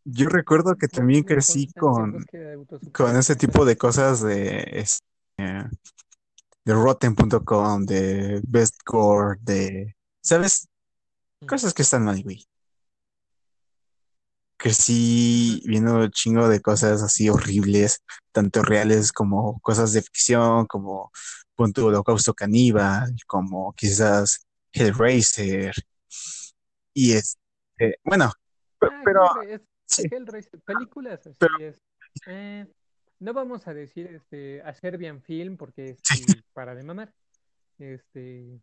[0.05, 0.15] vez".
[0.17, 2.25] yo recuerdo que también crecí con,
[2.93, 5.03] con ese tipo de cosas de, este,
[6.65, 10.69] de Rotten.com, de Bestcore, de, ¿sabes?
[11.47, 12.47] Cosas que están mal, güey.
[14.57, 21.11] Crecí viendo chingo de cosas así horribles, tanto reales como cosas de ficción, como
[21.57, 25.75] Punto Holocausto Caníbal, como quizás Hellraiser.
[26.95, 28.31] Y este, bueno,
[28.81, 31.79] Ah, pero es- sí, Hellraiser, películas así pero es.
[32.27, 32.67] Eh,
[33.21, 37.13] no vamos a decir este a Serbian Film porque es sí, para de mamar.
[37.79, 38.61] Este,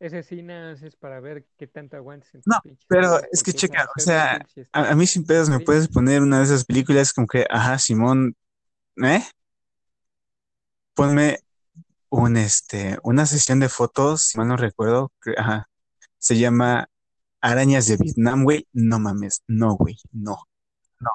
[0.00, 3.88] ese sí nada es para ver qué tanto aguantes en no, pero es que checa,
[3.96, 7.26] o sea, a, a mí sin pedos me puedes poner una de esas películas como
[7.26, 8.34] que, ajá, Simón,
[9.02, 9.22] ¿eh?
[10.94, 11.38] Ponme
[12.10, 15.67] un, este, una sesión de fotos, si mal no recuerdo, que- ajá,
[16.28, 16.90] se llama
[17.40, 18.68] Arañas de Vietnam, güey.
[18.74, 20.44] No mames, no, güey, no,
[21.00, 21.10] no,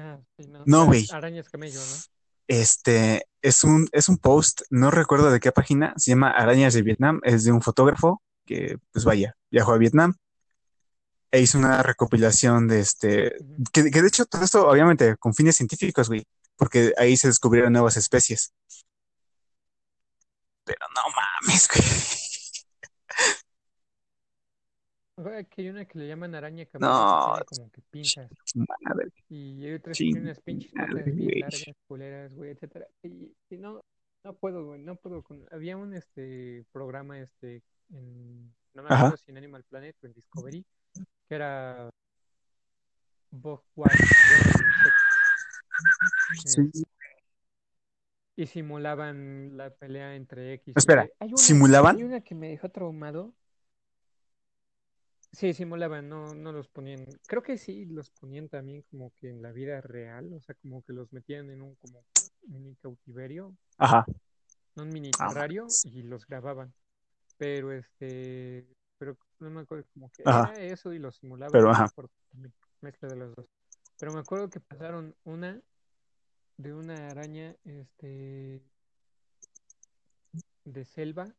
[0.00, 1.06] Ah, no, no, güey.
[1.12, 1.96] arañas camello, ¿no?
[2.46, 6.80] Este, es un, es un post, no recuerdo de qué página, se llama Arañas de
[6.80, 10.14] Vietnam, es de un fotógrafo que, pues vaya, viajó a Vietnam
[11.30, 13.34] e hizo una recopilación de este,
[13.70, 16.24] que, que de hecho todo esto obviamente con fines científicos, güey,
[16.56, 18.54] porque ahí se descubrieron nuevas especies.
[20.64, 22.27] Pero no mames, güey.
[25.50, 28.30] Que hay una que le llaman araña No, que tiene como que pinchas.
[28.54, 32.86] madre, Y hay otras que tienen unas pinches patas bien largas, culeras, güey, etcétera.
[33.02, 33.84] Y, y no,
[34.24, 35.44] no puedo, güey, no puedo con...
[35.50, 40.12] Había un este programa este en no me acuerdo si en Animal Planet o en
[40.12, 40.64] Discovery,
[41.28, 41.90] que era
[46.36, 46.72] Insectos.
[46.72, 46.84] sí.
[48.36, 51.10] Y simulaban la pelea entre X y Espera, Y.
[51.18, 52.02] Hay una, hay ¿simulaban?
[52.04, 53.34] una que me dejó traumado.
[55.32, 57.04] Sí, simulaban, no, no los ponían.
[57.26, 60.82] Creo que sí los ponían también como que en la vida real, o sea, como
[60.82, 62.04] que los metían en un como
[62.46, 64.06] mini cautiverio, Ajá,
[64.76, 66.72] un mini ah, terrario y los grababan.
[67.36, 71.70] Pero este, pero no me acuerdo como que Ajá, era eso y los simulaban, pero
[71.70, 71.92] ajá,
[72.80, 73.46] mezcla de los dos.
[73.98, 75.60] Pero me acuerdo que pasaron una
[76.56, 78.62] de una araña, este,
[80.64, 81.34] de selva.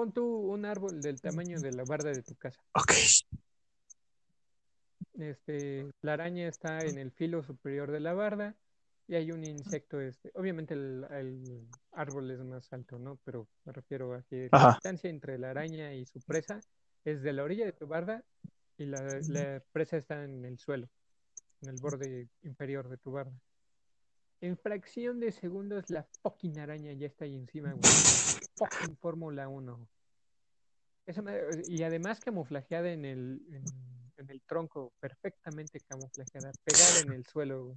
[0.00, 2.58] Pon tú un árbol del tamaño de la barda de tu casa.
[2.72, 2.92] ok,
[5.18, 8.54] Este, la araña está en el filo superior de la barda
[9.08, 13.18] y hay un insecto, este, obviamente el, el árbol es más alto, ¿no?
[13.26, 16.60] Pero me refiero a que la distancia entre la araña y su presa
[17.04, 18.24] es de la orilla de tu barda
[18.78, 20.88] y la, la presa está en el suelo,
[21.60, 23.38] en el borde inferior de tu barda.
[24.40, 27.82] En fracción de segundos la fucking araña ya está ahí encima, güey,
[28.56, 29.86] fucking Fórmula 1.
[31.06, 33.64] Eso me- y además camuflajeada en el, en,
[34.16, 37.76] en el tronco, perfectamente camuflajeada, pegada en el suelo, güey.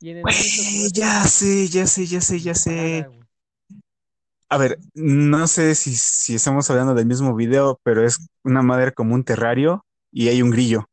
[0.00, 3.06] Y en el güey, ya sé, ya sé, ya sé, ya sé.
[4.48, 8.92] A ver, no sé si, si estamos hablando del mismo video, pero es una madre
[8.92, 10.88] como un terrario y hay un grillo,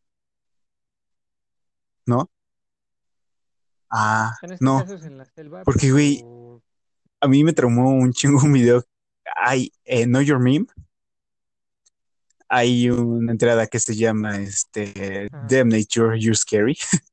[2.05, 2.29] ¿no?
[3.89, 6.23] Ah, no, caso es en la selva, porque, güey,
[7.21, 8.83] a mí me traumó un chingo un video.
[9.35, 10.67] Hay, eh, Know Your Meme,
[12.49, 16.77] hay una entrada que se llama, este, Damn Nature, You're Scary.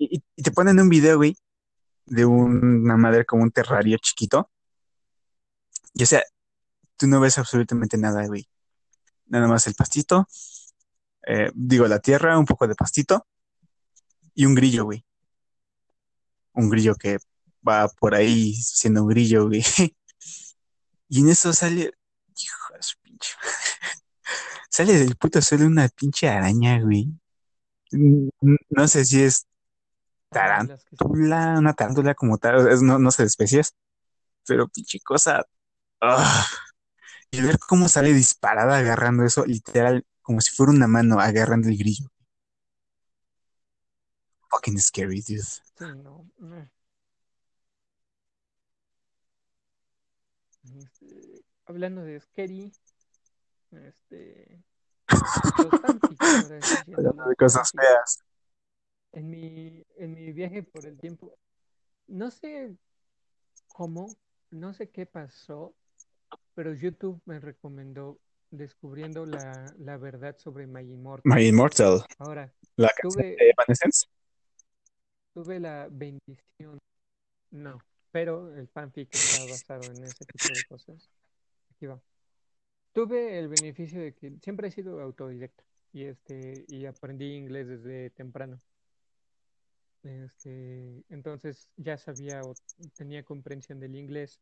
[0.00, 1.36] Y te ponen un video, güey,
[2.06, 4.48] de una madre como un terrario chiquito.
[5.92, 6.22] Y o sea,
[6.96, 8.48] tú no ves absolutamente nada, güey.
[9.26, 10.28] Nada más el pastito,
[11.26, 13.26] eh, digo, la tierra, un poco de pastito
[14.34, 15.04] y un grillo, güey.
[16.54, 17.18] Un grillo que
[17.66, 19.62] va por ahí siendo un grillo, güey.
[21.10, 21.92] Y en eso sale,
[22.36, 23.34] hijo de su pinche.
[24.70, 27.08] sale del puto suelo una pinche araña, güey.
[28.70, 29.46] No sé si es
[30.30, 33.74] tarántula, una tarántula como tal, no, no sé de especies,
[34.46, 35.44] pero pinche cosa.
[36.02, 36.46] ah.
[37.30, 41.78] Y ver cómo sale disparada agarrando eso, literal, como si fuera una mano agarrando el
[41.78, 42.06] grillo.
[44.50, 45.62] Fucking scary, dude.
[45.78, 46.28] Sí, no.
[46.38, 46.70] no.
[50.76, 52.72] Este, hablando de Scary,
[53.70, 54.62] este,
[56.96, 58.18] Hablando de cosas feas.
[59.12, 61.38] En mi, en mi viaje por el tiempo,
[62.08, 62.76] no sé
[63.68, 64.08] cómo,
[64.50, 65.74] no sé qué pasó,
[66.54, 68.18] pero YouTube me recomendó
[68.50, 71.32] descubriendo la, la verdad sobre My Immortal.
[71.32, 74.06] My Immortal, Ahora, la canción tuve, de Evanescence.
[75.42, 76.78] Tuve la bendición,
[77.52, 81.08] no, pero el fanfic está basado en ese tipo de cosas.
[81.70, 82.00] Aquí va.
[82.92, 88.10] Tuve el beneficio de que siempre he sido autodidacta y este y aprendí inglés desde
[88.10, 88.58] temprano.
[90.02, 92.54] Este, entonces ya sabía o
[92.96, 94.40] tenía comprensión del inglés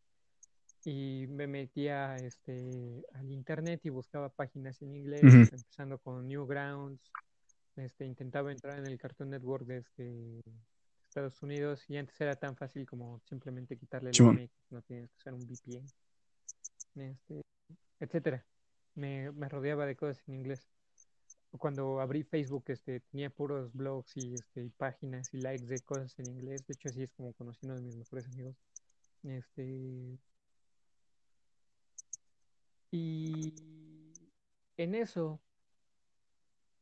[0.85, 5.57] y me metía este al internet y buscaba páginas en inglés, Ujú.
[5.57, 7.13] empezando con Newgrounds,
[7.77, 10.41] este intentaba entrar en el Cartoon Network desde
[11.17, 14.23] Estados Unidos y antes era tan fácil como simplemente quitarle el.
[14.23, 15.87] MX, no tienes que usar un VPN,
[17.11, 17.43] este,
[18.01, 18.45] etcétera.
[18.97, 20.69] Me, me rodeaba de cosas en inglés.
[21.53, 26.19] Cuando abrí Facebook, este, tenía puros blogs y, este, y páginas y likes de cosas
[26.19, 26.67] en inglés.
[26.67, 28.57] De hecho, así es como conocí a uno de mis mejores amigos.
[29.23, 30.19] Este,
[32.91, 33.55] y
[34.77, 35.41] en eso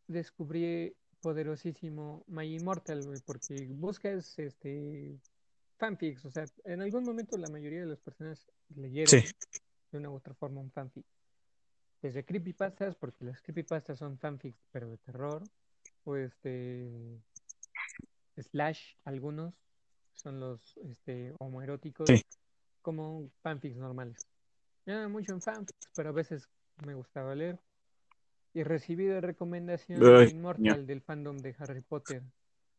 [0.09, 5.19] descubrí poderosísimo My Immortal, güey, porque buscas este
[5.79, 9.33] fanfics, o sea, en algún momento la mayoría de las personas leyeron Sí.
[9.91, 11.07] de una u otra forma un fanfic.
[12.03, 15.43] Desde creepypastas, porque las creepypastas son fanfics, pero de terror,
[16.05, 17.19] o este
[18.37, 19.55] slash algunos
[20.13, 22.23] son los este homoeróticos, Sí.
[22.83, 24.27] como fanfics normales.
[24.85, 26.47] Ya mucho en fanfics, pero a veces
[26.85, 27.59] me gustaba leer.
[28.55, 32.23] Y recibí de recomendación Ay, My Immortal del fandom de Harry Potter.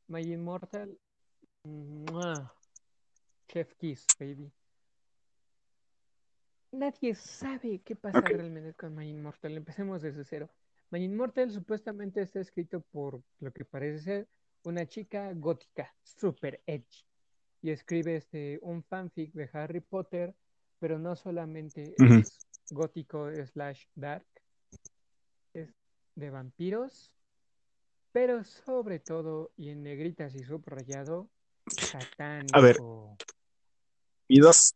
[0.07, 0.97] My Immortal,
[1.63, 2.53] ¡mua!
[3.47, 4.51] Chef Kiss, baby.
[6.71, 9.57] Nadie sabe qué pasa realmente con My Immortal.
[9.57, 10.49] Empecemos desde cero.
[10.91, 14.27] My Immortal supuestamente está escrito por lo que parece ser
[14.63, 17.05] una chica gótica, super edgy.
[17.61, 20.33] Y escribe este un fanfic de Harry Potter,
[20.79, 24.25] pero no solamente es gótico slash dark,
[26.15, 27.11] de vampiros,
[28.11, 31.29] pero sobre todo, y en negritas y subrayado,
[31.67, 33.17] satánico.
[34.27, 34.75] Y dos,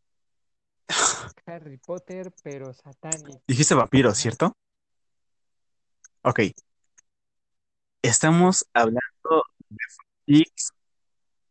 [1.46, 3.42] Harry Potter, pero satánico.
[3.48, 4.16] dijiste vampiro, Ajá.
[4.16, 4.58] ¿cierto?
[6.24, 6.42] Ok.
[8.02, 10.72] Estamos hablando de fanfics.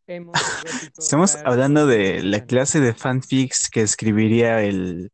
[0.98, 5.12] Estamos hablando de la clase de fanfics que escribiría el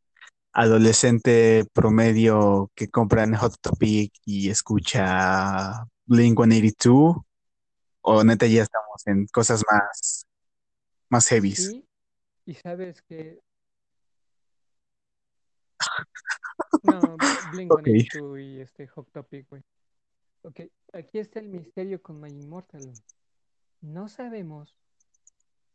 [0.54, 7.24] adolescente promedio que compra en Hot Topic y escucha Blink-182.
[8.06, 10.26] O neta ya estamos en cosas más,
[11.08, 11.70] más heavies.
[11.70, 11.88] Sí,
[12.46, 13.40] y sabes que
[16.84, 17.16] no,
[17.52, 17.84] Blink Ok.
[17.84, 19.62] 182 y este Hot Topic, güey.
[20.42, 20.60] Ok,
[20.92, 22.92] aquí está el misterio con My Immortal.
[23.80, 24.76] No sabemos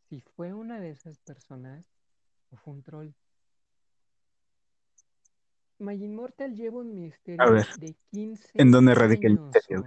[0.07, 1.85] si fue una de esas personas
[2.51, 3.11] o fue un troll.
[5.79, 9.55] My Immortal lleva un misterio A ver, de 15 ¿en dónde radica el años.
[9.55, 9.85] misterio?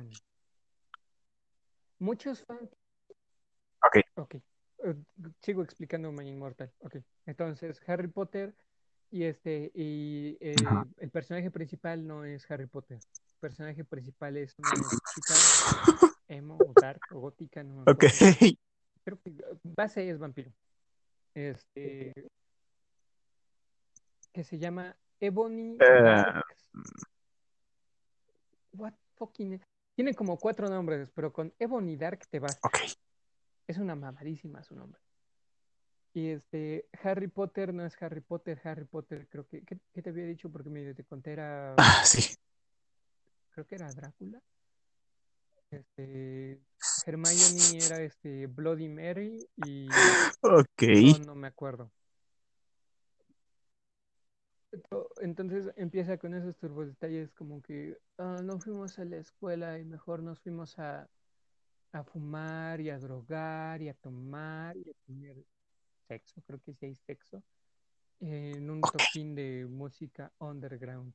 [1.98, 2.70] Muchos fans
[3.84, 3.96] Ok.
[4.14, 4.94] Ok, eh,
[5.40, 6.72] sigo explicando My Immortal.
[6.80, 8.54] Ok, entonces Harry Potter
[9.10, 10.54] y este y eh,
[10.98, 12.98] el personaje principal no es Harry Potter.
[12.98, 14.70] El personaje principal es una
[15.14, 15.34] chica
[16.28, 18.04] emo o dark o gótica, no me Ok.
[19.04, 20.52] Creo que base es vampiro.
[21.34, 22.30] Este
[24.32, 26.66] que se llama Ebony Eh, Darks.
[28.72, 29.60] What fucking
[29.94, 32.66] tiene como cuatro nombres, pero con Ebony Dark te basta.
[32.66, 32.76] ok.
[33.66, 35.00] Es una mamadísima su nombre.
[36.14, 40.10] Y este, Harry Potter no es Harry Potter, Harry Potter, creo que, ¿qué, qué te
[40.10, 40.50] había dicho?
[40.50, 42.34] Porque medio te conté, era, Ah, sí.
[43.50, 44.40] creo que era Drácula.
[45.70, 46.60] Este,
[47.06, 49.88] Hermione era este Bloody Mary y
[50.42, 50.82] Ok.
[50.82, 51.90] Ron no me acuerdo.
[55.22, 59.84] Entonces empieza con esos turbos detalles como que "Ah, no fuimos a la escuela y
[59.84, 61.08] mejor nos fuimos a,
[61.92, 65.36] a fumar y a drogar y a tomar y a tener
[66.08, 67.40] sexo, creo que sí hay sexo,
[68.18, 71.14] en un toquín de música underground.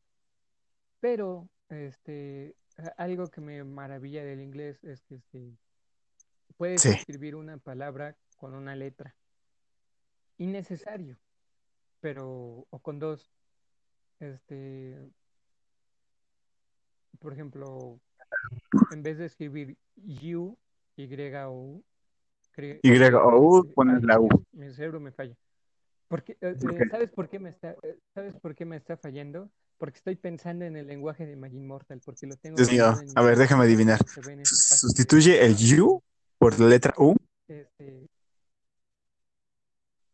[1.01, 2.55] Pero este,
[2.95, 5.51] algo que me maravilla del inglés es que este,
[6.55, 6.89] puedes Sí.
[6.89, 9.13] escribir una palabra con una letra.
[10.37, 11.17] Innecesario,
[11.99, 13.29] pero, o con dos.
[14.19, 14.97] Este,
[17.19, 17.99] por ejemplo,
[18.91, 20.57] en vez de escribir you,
[20.95, 21.31] Y creo
[22.51, 24.29] que, o este, pones ay, la U.
[24.51, 25.35] Mi cerebro me falla.
[26.07, 26.89] Porque, eh, ¿Por eh?
[26.89, 29.51] ¿sabes por qué me está, eh, ¿sabes por qué me está fallando?
[29.77, 32.95] Porque estoy pensando en el lenguaje de Magin Mortal, porque lo tengo Dios mío.
[33.15, 33.99] A ver, déjame adivinar.
[34.43, 36.01] Sustituye el you
[36.39, 37.15] por la letra U.
[37.47, 38.07] este,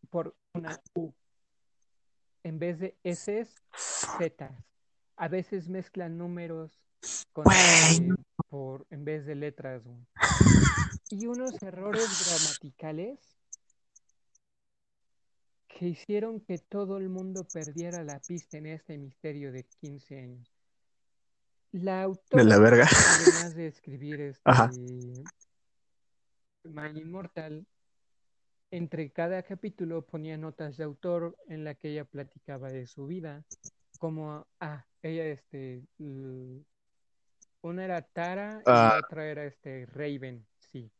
[0.09, 1.13] por una U.
[2.43, 4.65] En vez de S, Z.
[5.15, 6.79] A veces mezclan números
[7.31, 7.45] con
[8.49, 9.83] por, en vez de letras.
[9.83, 10.05] güey.
[11.09, 13.19] Y unos errores gramaticales
[15.67, 20.49] que hicieron que todo el mundo perdiera la pista en este misterio de 15 años.
[21.71, 22.87] La De autora, la verga.
[22.87, 25.23] además de escribir este
[26.63, 27.65] My Immortal,
[28.75, 33.45] entre cada capítulo ponía notas de autor en la que ella platicaba de su vida,
[33.99, 35.83] como ah, ella este
[37.61, 38.93] una era Tara y Ah.
[38.95, 40.91] la otra era este Raven, sí.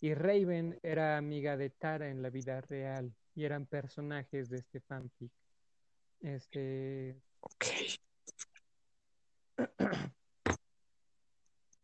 [0.00, 4.80] Y Raven era amiga de Tara en la vida real y eran personajes de este
[4.80, 5.30] fanfic.
[6.20, 7.64] Este, Ok.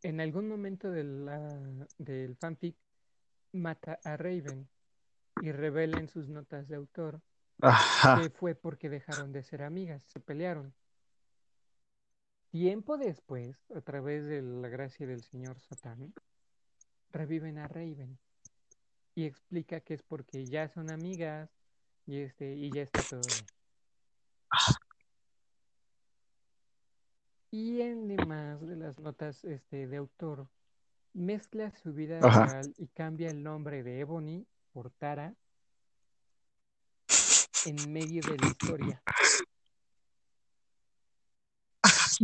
[0.03, 2.75] en algún momento de la- del fanfic
[3.53, 4.69] mata a Raven
[5.41, 7.21] y revela en sus notas de autor
[7.61, 8.21] Ajá.
[8.21, 10.75] que fue porque dejaron de ser amigas, se pelearon.
[12.51, 16.13] Tiempo después, a través de la gracia del señor Satán,
[17.11, 18.19] reviven a Raven
[19.15, 21.51] y explica que es porque ya son amigas
[22.07, 23.47] y este y ya está todo bien.
[27.51, 30.49] Y en demás de las notas este, de autor,
[31.15, 32.47] mezcla su vida Ajá.
[32.47, 35.35] real y cambia el nombre de Ebony por Tara
[37.67, 39.03] en medio de la historia.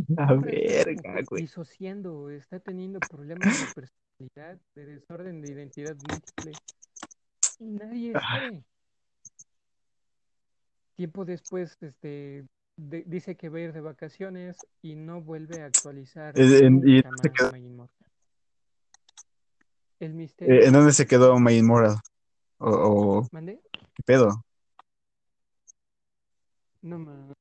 [0.08, 1.42] La verga, güey.
[1.42, 6.52] disociando, está teniendo problemas de personalidad, de desorden de identidad múltiple.
[7.58, 8.62] Y nadie sabe.
[10.94, 12.46] Tiempo después, este,
[12.76, 17.02] de- dice que va a ir de vacaciones y no vuelve a actualizar en- y
[17.02, 17.90] se.
[20.00, 20.54] El misterio.
[20.54, 21.96] Eh, ¿En dónde se quedó My Immortal?
[22.58, 23.60] O, o ¿Mandé?
[23.94, 24.44] qué pedo?
[26.82, 27.34] No me,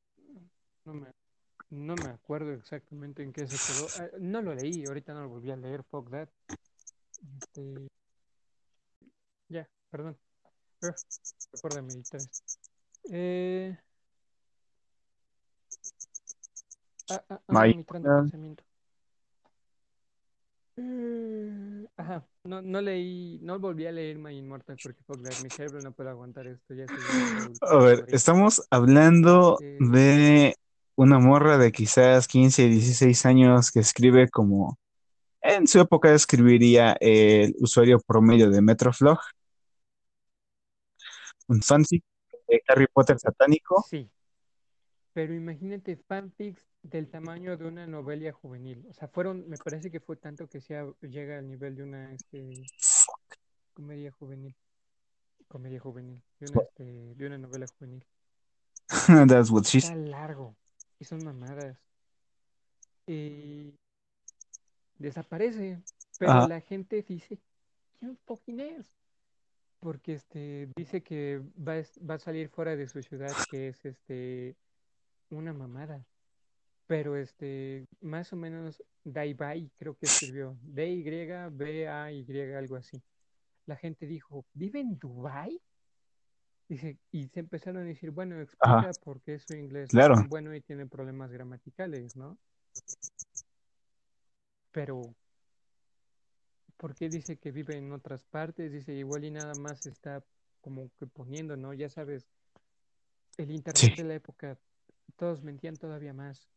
[0.86, 1.08] no me,
[1.70, 3.88] no me acuerdo exactamente en qué se quedó.
[4.04, 6.30] Ah, no lo leí, ahorita no lo volví a leer, fuck that.
[7.40, 7.88] Este,
[9.50, 10.18] ya, perdón.
[11.52, 12.60] Recuerda meditar esto.
[13.12, 13.78] Eh,
[17.10, 18.64] ah, ah, ah, mi pensamiento.
[20.78, 25.92] Eh, Ajá, no, no leí, no volví a leer My Immortal porque mi cerebro no
[25.92, 26.86] puede aguantar esto, ya
[27.62, 30.56] A ver, estamos hablando Este, de
[30.96, 34.78] una morra de quizás 15, 16 años que escribe como
[35.42, 39.20] en su época escribiría el usuario promedio de Metroflog,
[41.48, 42.04] un fanfic
[42.48, 43.86] de Harry Potter satánico.
[43.90, 44.10] Sí,
[45.18, 48.86] pero imagínate fanfics del tamaño de una novela juvenil.
[48.88, 52.14] O sea, fueron, me parece que fue tanto que sea, llega al nivel de una
[52.14, 52.64] este,
[53.74, 54.56] comedia juvenil.
[55.48, 58.06] Comedia juvenil, de una, este, de una novela juvenil.
[59.28, 60.56] That's what she Está largo
[61.00, 61.80] y son mamadas.
[63.08, 63.74] Y
[65.00, 65.82] desaparece,
[66.20, 67.40] pero la gente dice,
[68.00, 68.86] ¿quién fucking es?
[69.80, 71.74] Porque este dice que va,
[72.08, 74.56] va a salir fuera de su ciudad, que es este
[75.30, 76.06] una mamada.
[76.88, 83.02] Pero este, más o menos Daibai creo que escribió D-Y-B-A-Y, algo así.
[83.66, 85.62] La gente dijo, ¿vive en Dubai?
[86.70, 90.62] Dice, y se empezaron a decir, bueno, explica por qué su inglés es bueno y
[90.62, 92.38] tiene problemas gramaticales, ¿no?
[94.72, 95.16] Pero,
[96.78, 98.72] ¿por qué dice que vive en otras partes?
[98.72, 100.24] Dice, igual y nada más está
[100.62, 101.74] como que poniendo, ¿no?
[101.74, 102.28] Ya sabes,
[103.38, 104.02] el internet Sí.
[104.02, 104.58] de la época,
[105.18, 106.50] todos mentían todavía más.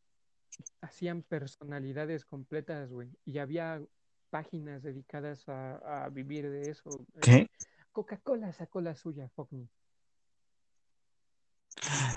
[0.81, 3.11] Hacían personalidades completas, güey.
[3.25, 3.83] Y había
[4.31, 6.91] páginas dedicadas a, a vivir de eso.
[7.17, 7.51] Eh, ¿Qué?
[7.93, 9.69] Coca-Cola sacó la suya, me.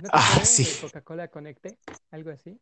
[0.01, 0.65] ¿No Ah, sí.
[0.81, 1.79] Coca-Cola Conecte?
[2.11, 2.59] Algo así.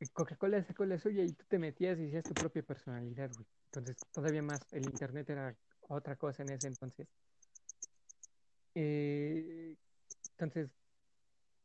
[0.00, 3.46] Y Coca-Cola sacó la suya y tú te metías y hacías tu propia personalidad, güey.
[3.66, 5.56] Entonces, todavía más, el internet era
[5.88, 7.08] otra cosa en ese entonces.
[8.74, 9.76] Eh,
[10.32, 10.70] entonces,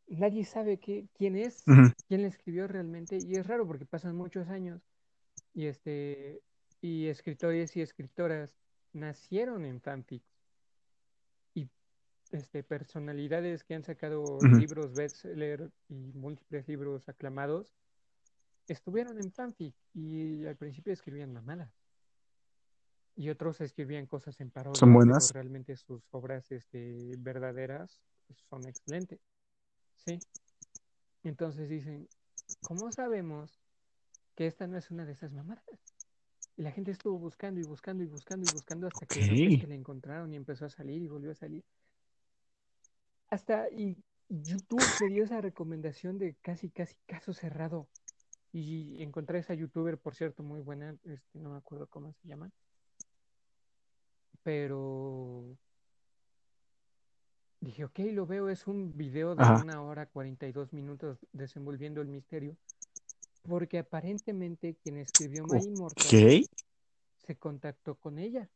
[0.08, 1.64] nadie sabe qué, quién es,
[2.08, 4.82] quién le escribió realmente, y es raro porque pasan muchos años
[5.54, 6.42] y este
[6.82, 8.56] y escritores y escritoras
[8.94, 10.32] nacieron en fanfics.
[11.54, 11.70] Y
[12.32, 17.74] este personalidades que han sacado libros bestseller y múltiples libros aclamados
[18.68, 21.74] estuvieron en fanfic y al principio escribían mamadas.
[23.16, 25.34] Y otros escribían cosas en Son parodia, pero buenas.
[25.34, 28.00] realmente sus obras este, verdaderas
[28.50, 29.20] son excelentes.
[30.06, 30.20] Sí.
[31.24, 32.08] Entonces dicen,
[32.62, 33.60] ¿cómo sabemos
[34.36, 35.64] que esta no es una de esas mamadas?
[36.56, 39.68] Y la gente estuvo buscando y buscando y buscando y buscando hasta que Ok.
[39.68, 41.64] la encontraron y empezó a salir y volvió a salir.
[43.30, 43.98] Hasta y
[44.30, 47.88] YouTube me dio esa recomendación de casi, casi caso cerrado.
[48.54, 52.28] Y encontré a esa youtuber, por cierto, muy buena, este, no me acuerdo cómo se
[52.28, 52.52] llama,
[54.44, 55.58] pero
[57.68, 59.62] dije, ok, lo veo, es un video de Ajá.
[59.62, 62.56] una hora 42 minutos desenvolviendo el misterio,
[63.44, 66.48] porque aparentemente quien escribió My Immortal
[67.18, 68.48] se contactó con ella.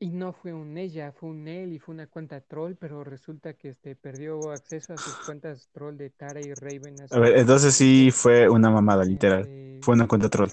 [0.00, 3.54] Y no fue un ella, fue un él y fue una cuenta troll, pero resulta
[3.54, 7.74] que este perdió acceso a sus cuentas troll de Tara y Raven A ver, entonces
[7.74, 9.42] sí fue una mamada, literal.
[9.42, 10.50] Este, Fue una cuenta troll.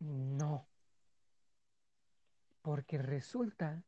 [0.00, 0.66] no,
[2.88, 3.84] porque resulta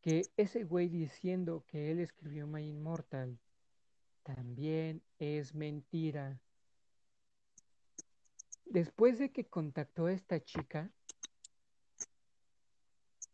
[0.00, 3.36] que ese güey diciendo que él escribió My Immortal
[4.22, 6.40] también es mentira.
[8.64, 10.88] Después de que contactó a esta chica,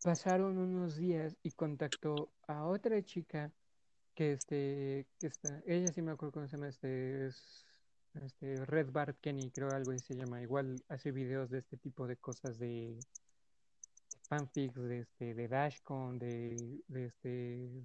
[0.02, 3.52] pasaron unos días y contactó a otra chica
[4.14, 7.66] que este, que está, ella sí me acuerdo cómo se llama, este, es,
[8.14, 12.06] este, Red Bart Kenny, creo algo así se llama, igual hace videos de este tipo
[12.06, 12.98] de cosas de
[14.32, 17.84] fanfics, de este, de Dashcon, de, de este,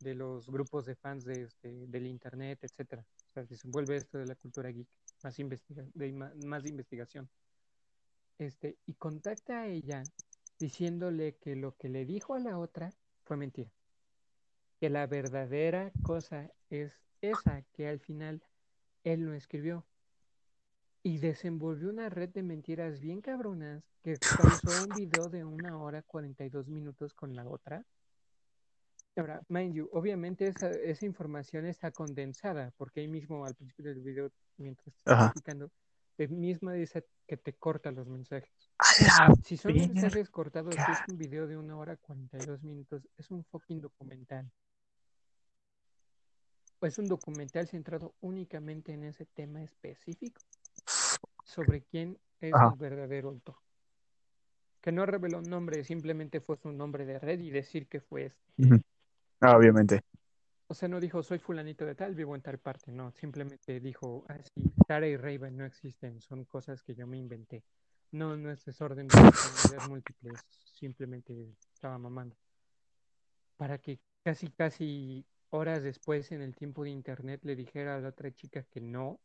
[0.00, 3.04] de los grupos de fans de este, del internet, etcétera.
[3.28, 4.88] O sea, desenvuelve esto de la cultura geek,
[5.22, 5.84] más, investiga
[6.46, 7.28] más investigación.
[8.38, 10.02] Este, y contacta a ella
[10.58, 12.90] diciéndole que lo que le dijo a la otra
[13.24, 13.70] fue mentira.
[14.80, 18.42] Que la verdadera cosa es esa que al final
[19.02, 19.84] él no escribió.
[21.06, 26.02] Y desenvolvió una red de mentiras bien cabronas que causó un video de una hora
[26.02, 27.84] 42 minutos con la otra.
[29.14, 34.02] Ahora, mind you, obviamente esa, esa información está condensada, porque ahí mismo al principio del
[34.02, 35.32] video, mientras está Ajá.
[35.32, 35.70] platicando,
[36.16, 38.50] el misma dice que te corta los mensajes.
[39.44, 43.44] Si son mensajes cortados, si es un video de una hora 42 minutos, es un
[43.44, 44.50] fucking documental.
[46.80, 50.40] O es un documental centrado únicamente en ese tema específico
[51.44, 52.70] sobre quién es Ajá.
[52.72, 53.56] el verdadero autor.
[54.80, 58.26] Que no reveló un nombre, simplemente fue su nombre de red y decir que fue
[58.26, 58.82] este.
[59.40, 60.02] Ah, obviamente.
[60.66, 64.24] O sea, no dijo soy fulanito de tal, vivo en tal parte, no, simplemente dijo,
[64.28, 67.62] ah, sí, Tara y Raven no existen, son cosas que yo me inventé.
[68.12, 72.36] No, no es desorden de personalidad múltiples, simplemente estaba mamando.
[73.56, 78.08] Para que casi, casi horas después en el tiempo de internet le dijera a la
[78.08, 79.20] otra chica que no,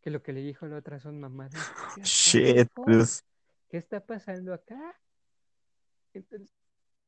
[0.00, 1.54] que lo que le dijo la otra son mamadas.
[2.04, 3.06] Shit, dude.
[3.68, 4.98] ¿Qué está pasando acá?
[6.12, 6.50] Entonces,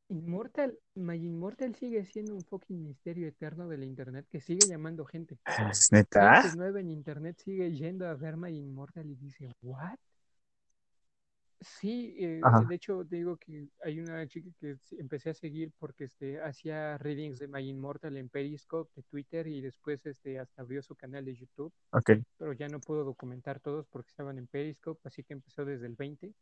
[0.08, 5.04] Immortal, My Immortal sigue siendo un fucking misterio eterno de la internet que sigue llamando
[5.06, 5.38] gente.
[5.70, 6.42] ¿Es neta?
[6.42, 9.98] Gente nueva en internet sigue yendo a ver My Immortal y dice, ¿what?
[11.62, 16.04] Sí, eh, de hecho te digo que hay una chica que empecé a seguir porque
[16.04, 20.82] este, hacía readings de My Immortal en Periscope, de Twitter y después este, hasta abrió
[20.82, 22.10] su canal de YouTube, Ok.
[22.36, 25.94] pero ya no pudo documentar todos porque estaban en Periscope, así que empezó desde el
[25.94, 26.32] 20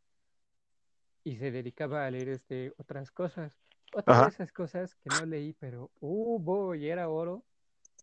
[1.23, 3.57] y se dedicaba a leer este, otras cosas.
[3.93, 4.23] Otra Ajá.
[4.25, 7.43] de esas cosas que no leí, pero, uh, boy, era oro.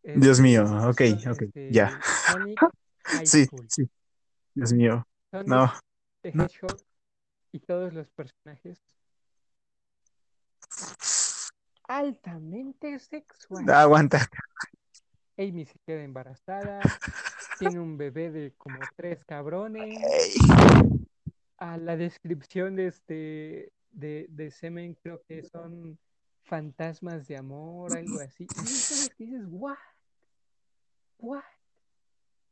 [0.03, 1.99] Dios este, mío, ok, son, ok, este, ya.
[2.31, 2.59] Sonic
[3.05, 3.91] High Sí, sí.
[4.55, 5.07] Dios mío.
[5.31, 5.73] Sonic No.
[6.23, 6.45] the No.
[6.45, 6.77] Hedgehog
[7.53, 8.83] y todos los personajes
[11.89, 13.69] altamente sexuales.
[13.69, 14.29] Aguanta.
[15.39, 16.81] Amy se queda embarazada,
[17.59, 19.99] tiene un bebé de como tres cabrones.
[21.59, 25.99] A la descripción de este de, de semen creo que son
[26.45, 28.45] fantasmas de amor, algo así.
[28.45, 29.77] Y que dices, what?
[31.19, 31.43] What?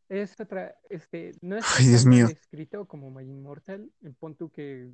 [0.09, 2.27] Es otra, este, no Ay, Dios mal mío.
[2.29, 3.91] escrito como My Immortal.
[4.21, 4.93] Pon tú que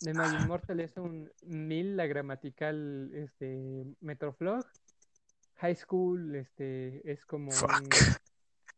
[0.00, 4.64] de My Immortal es un mil la gramatical este Metroflog.
[5.56, 7.70] High School este es como Fuck.
[7.70, 7.88] un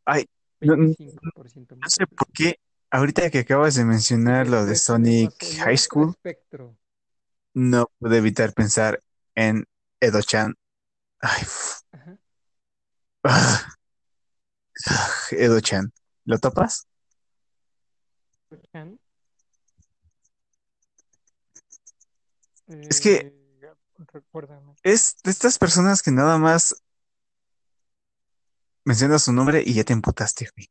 [0.04, 0.26] Ay,
[0.60, 2.56] no, no 25% no sé por qué.
[2.90, 5.32] Ahorita que acabas de mencionar lo de "Pues Sonic
[5.64, 6.76] High School, espectro.
[7.54, 9.00] no pude evitar pensar
[9.34, 9.64] en
[10.00, 10.54] Edo-chan.
[11.20, 11.42] Ay,
[11.92, 12.18] Ajá.
[13.24, 13.72] ah,
[15.30, 15.92] Edo-chan.
[16.24, 16.86] ¿Lo topas?
[18.72, 18.98] Chan.
[22.66, 23.72] Es que Eh,
[24.12, 24.74] recuérdame.
[24.82, 26.82] es de estas personas que nada más
[28.84, 30.68] mencionas su nombre y ya te emputaste, güey.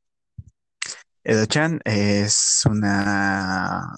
[1.24, 3.96] Edo-chan es una,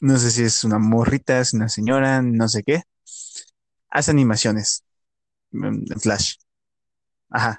[0.00, 2.82] no sé si es una morrita, es una señora, no sé qué.
[3.90, 4.84] Hace animaciones
[5.50, 6.36] mm, en Flash.
[7.30, 7.58] Ajá,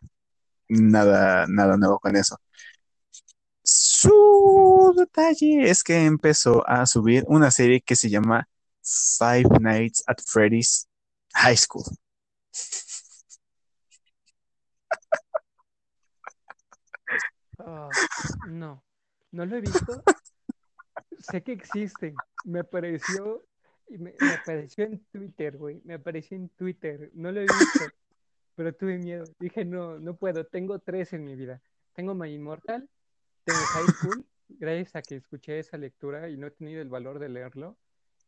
[0.70, 2.38] nada, nada nuevo con eso.
[3.63, 8.47] Su detalle es que empezó a subir una serie que se llama
[8.82, 10.88] Five Nights at Freddy's
[11.34, 11.84] High School.
[17.59, 17.89] Ah,
[18.47, 18.84] no,
[19.32, 20.03] no lo he visto.
[21.20, 22.13] Sé que existe.
[22.45, 23.43] Me apareció,
[23.89, 25.82] me apareció en Twitter, güey.
[25.84, 27.11] Me apareció en Twitter.
[27.13, 27.86] No lo he visto,
[28.58, 29.24] pero tuve miedo.
[29.39, 30.43] Dije, no, no puedo.
[30.43, 31.62] Tengo tres en mi vida.
[31.93, 32.89] Tengo My Immortal,
[33.43, 37.20] tengo High School, gracias a que escuché esa lectura y no he tenido el valor
[37.20, 37.78] de leerlo.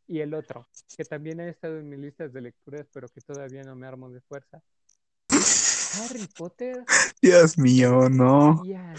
[0.08, 3.64] Y el otro, que también ha estado en mis listas de lecturas, pero que todavía
[3.64, 4.62] no me armo de fuerza.
[5.30, 6.84] Harry Potter
[7.22, 8.62] Dios mío, no.
[8.64, 8.96] y Ana.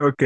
[0.00, 0.22] Ok.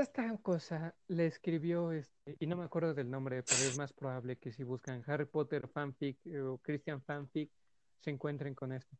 [0.00, 4.36] Esta cosa le escribió, este, y no me acuerdo del nombre, pero es más probable
[4.38, 7.50] que si buscan Harry Potter fanfic eh, o Christian fanfic,
[7.98, 8.96] se encuentren con esto.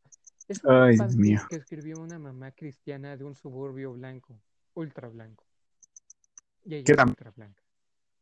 [0.47, 1.39] Es un Ay, Dios fanfic mío.
[1.49, 4.39] que escribió una mamá cristiana de un suburbio blanco,
[4.75, 5.43] ultra blanco.
[6.65, 7.63] Y ella ultra blanca.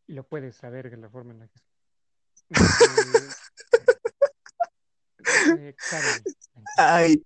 [0.07, 1.65] Y lo puedes saber de la forma en la que es.
[5.19, 6.23] Este, eh, Karen.
[6.77, 7.25] Ay,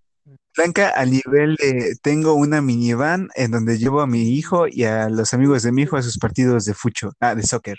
[0.55, 5.09] Blanca, al nivel de tengo una minivan en donde llevo a mi hijo y a
[5.09, 7.77] los amigos de mi hijo a sus partidos de fucho, ah, de soccer.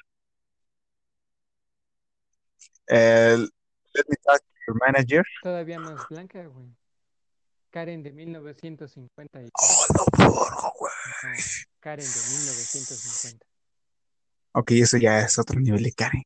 [2.87, 3.51] El-
[3.95, 5.25] let me talk to your manager.
[5.43, 6.67] Todavía más blanca, güey.
[7.71, 9.51] Karen de 1954.
[9.55, 10.93] Oh, no, porro, güey.
[11.81, 13.47] Karen de 1950.
[14.53, 16.23] Ok, eso ya es otro nivel de Karen.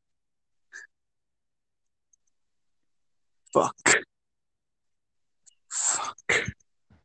[3.52, 3.74] Fuck.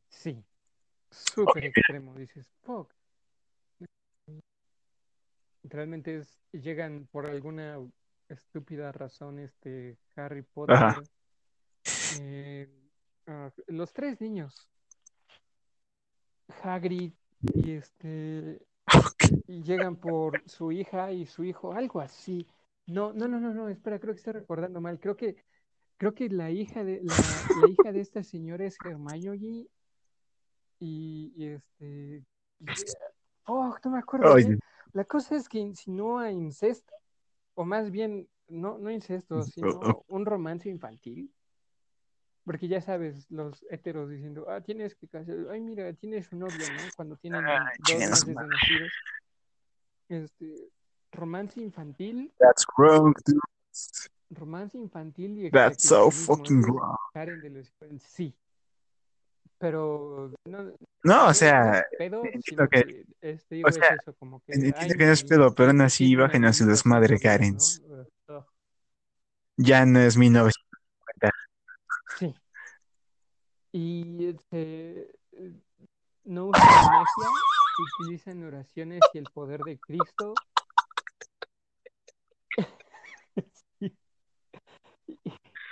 [0.09, 0.43] Sí,
[1.09, 2.93] súper extremo, dices, fuck.
[5.63, 7.77] Realmente es, llegan por alguna
[8.29, 11.03] estúpida razón, este, Harry Potter, Ajá.
[12.19, 12.69] eh,
[13.27, 14.69] ah, los tres niños,
[16.63, 17.13] Hagrid
[17.53, 18.61] y este,
[19.47, 22.47] y llegan por su hija y su hijo, algo así.
[22.87, 24.99] No, no, no, no, no, espera, creo que estoy recordando mal.
[24.99, 25.37] Creo que,
[26.03, 27.15] creo que la hija de, la,
[27.55, 29.67] la hija de esta señora es Hermione
[30.79, 32.25] y, y este,
[32.59, 32.65] y-
[33.45, 34.59] oh, no me acuerdo Ay, bien.
[34.91, 36.93] La cosa es que insinúa incesto,
[37.55, 41.33] o más bien, no, no incesto, sino un romance infantil.
[42.43, 46.67] Porque ya sabes, los heteros diciendo, ah, tienes que casar, ay, mira, tienes un novio,
[46.67, 46.81] ¿no?
[46.97, 48.91] Cuando tienen Ay, dos meses de nacidos.
[50.09, 50.69] Este,
[51.13, 53.39] romance infantil, That's wrong, dude.
[54.35, 56.97] Romance infantil y That's so fucking wrong.
[57.13, 57.73] Karen de los...
[57.99, 58.35] Sí,
[59.63, 60.73] pero no,
[61.03, 64.77] No, o sea, pedo, entiendo que, este, digo, o sea, es eso, como que, entiendo
[64.77, 67.81] ay, que no es pedo, pero aún así bajen a su desmadre, Karens.
[68.27, 68.45] ¿no?
[69.55, 71.31] Ya no es 1950.
[72.19, 72.35] Sí.
[73.71, 75.53] Y este, eh,
[76.25, 77.29] no usan magia,
[78.01, 80.33] utilizan oraciones y el poder de Cristo.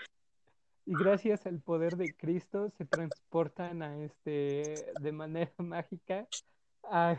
[0.87, 6.27] Y gracias al poder de Cristo se transportan a este de manera mágica
[6.83, 7.17] a,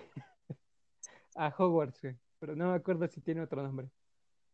[1.36, 2.00] a Hogwarts,
[2.40, 3.88] pero no me acuerdo si tiene otro nombre.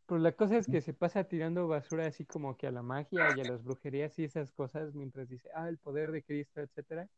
[0.06, 3.28] Pero la cosa es que se pasa tirando basura así como que a la magia
[3.36, 7.08] y a las brujerías y esas cosas mientras dice, ah, el poder de Cristo, etcétera.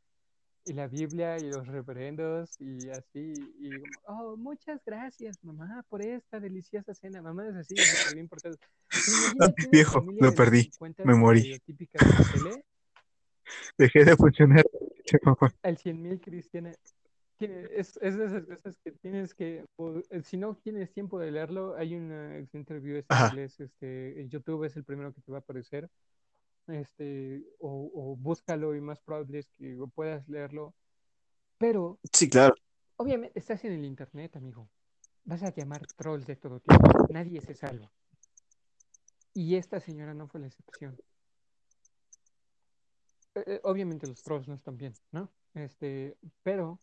[0.64, 3.32] Y la Biblia y los reverendos y así.
[3.58, 7.22] Y como, oh, muchas gracias, mamá, por esta deliciosa cena.
[7.22, 8.48] Mamá es así, Ay, imagínate
[9.38, 10.64] una viejo, lo perdí.
[10.64, 11.58] 50 Me morí.
[11.66, 12.64] de la tele,
[13.78, 14.64] Dejé de funcionar.
[15.62, 16.72] al 100.000 cristiana.
[17.40, 19.64] Es, es de esas cosas que tienes que,
[20.10, 24.64] eh, si no tienes tiempo de leerlo, hay una es en inglés, este, en YouTube
[24.64, 25.88] es el primero que te va a aparecer,
[26.72, 30.74] este, o, o búscalo y más probable es que puedas leerlo,
[31.58, 32.54] pero Sí, claro.
[32.96, 34.68] obviamente estás en el internet, amigo,
[35.24, 37.90] vas a llamar trolls de todo tipo, nadie se salva,
[39.34, 40.98] y esta señora no fue la excepción.
[43.34, 45.30] Eh, eh, obviamente los trolls no están bien, ¿no?
[45.54, 46.80] Este, pero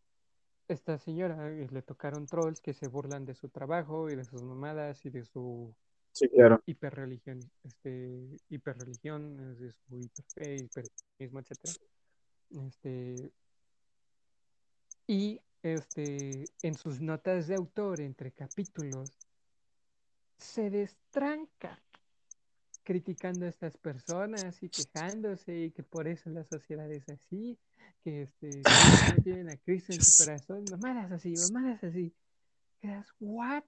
[0.67, 4.43] esta señora eh, le tocaron trolls que se burlan de su trabajo y de sus
[4.43, 5.73] mamadas y de su
[6.18, 6.63] Sí, claro.
[6.65, 11.74] hiperreligión, este, hiperreligión, de su hiperfe, hipermismo, etcétera.
[12.49, 13.32] Este,
[15.05, 19.11] y este, en sus notas de autor entre capítulos
[20.38, 21.80] se destranca
[22.84, 27.59] criticando a estas personas y quejándose y que por eso la sociedad es así,
[28.03, 32.11] que este, no tienen a Cristo en su corazón, mamadas así, mamadas así.
[32.80, 33.63] Quedas, ¿what?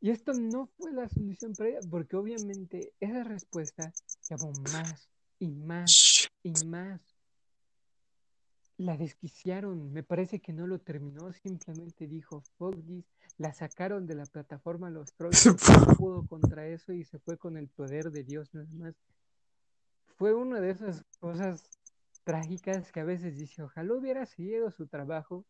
[0.00, 3.92] Y esto no fue la solución para ella, porque obviamente esa respuesta
[4.28, 7.00] llevó más y más y más.
[8.78, 13.04] La desquiciaron, me parece que no lo terminó, simplemente dijo fuck this,
[13.36, 15.44] la sacaron de la plataforma los trolls,
[15.88, 18.94] no pudo contra eso y se fue con el poder de Dios nada más.
[20.16, 21.68] Fue una de esas cosas
[22.24, 25.44] trágicas que a veces dice, ojalá hubiera seguido su trabajo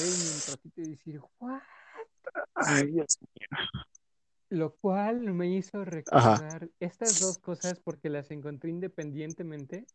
[0.00, 1.60] un ratito y decir, what?
[2.54, 3.48] Ay, Dios mío.
[4.50, 9.86] Lo cual me hizo recordar estas dos cosas porque las encontré independientemente.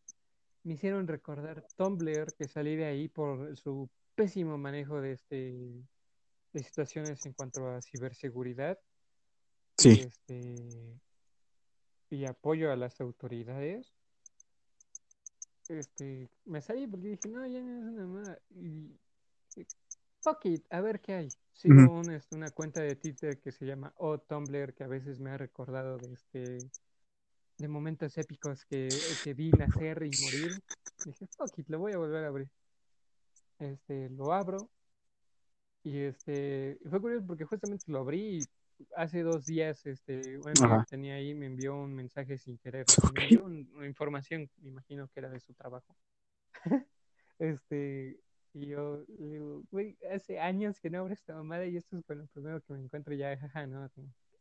[0.63, 5.83] Me hicieron recordar Tumblr, que salí de ahí por su pésimo manejo de este
[6.53, 8.79] de situaciones en cuanto a ciberseguridad
[9.77, 10.01] y, Sí.
[10.07, 10.99] este,
[12.09, 13.93] y apoyo a las autoridades.
[15.69, 18.97] Este, me salí porque dije, no, ya no es una y
[20.27, 21.29] fuck it, a ver qué hay.
[21.53, 21.99] Sigo Ujú.
[21.99, 25.29] un, este, una cuenta de Twitter que se llama O Tumblr, que a veces me
[25.29, 26.69] ha recordado de este
[27.57, 30.61] de momentos épicos que, que vi nacer y morir.
[31.05, 32.49] Dije, fuck it, lo voy a volver a abrir.
[33.59, 34.69] Este, lo abro.
[35.83, 38.41] Y este, fue curioso porque justamente lo abrí
[38.79, 42.85] y hace dos días, este, que tenía ahí me envió un mensaje sin querer.
[43.13, 45.95] Me envió un- una información, me imagino que era de su trabajo.
[47.39, 48.19] Este,
[48.53, 52.05] y yo le digo, güey, hace años que no abro esta mamada y esto es
[52.05, 53.89] con lo primero que me encuentro ya, jaja, ¿no?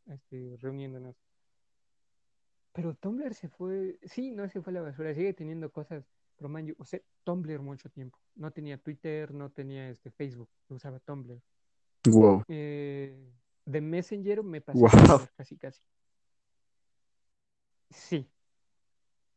[0.07, 1.17] Este, reuniéndonos.
[2.73, 6.05] Pero Tumblr se fue, sí, no se fue a la basura, sigue teniendo cosas,
[6.37, 8.19] pero man, yo usé Tumblr mucho tiempo.
[8.35, 11.41] No tenía Twitter, no tenía este Facebook, usaba Tumblr.
[12.07, 12.45] Wow.
[12.49, 13.33] Eh,
[13.65, 15.27] de Messenger me pasé Wow.
[15.37, 15.83] casi casi.
[17.91, 18.29] Sí.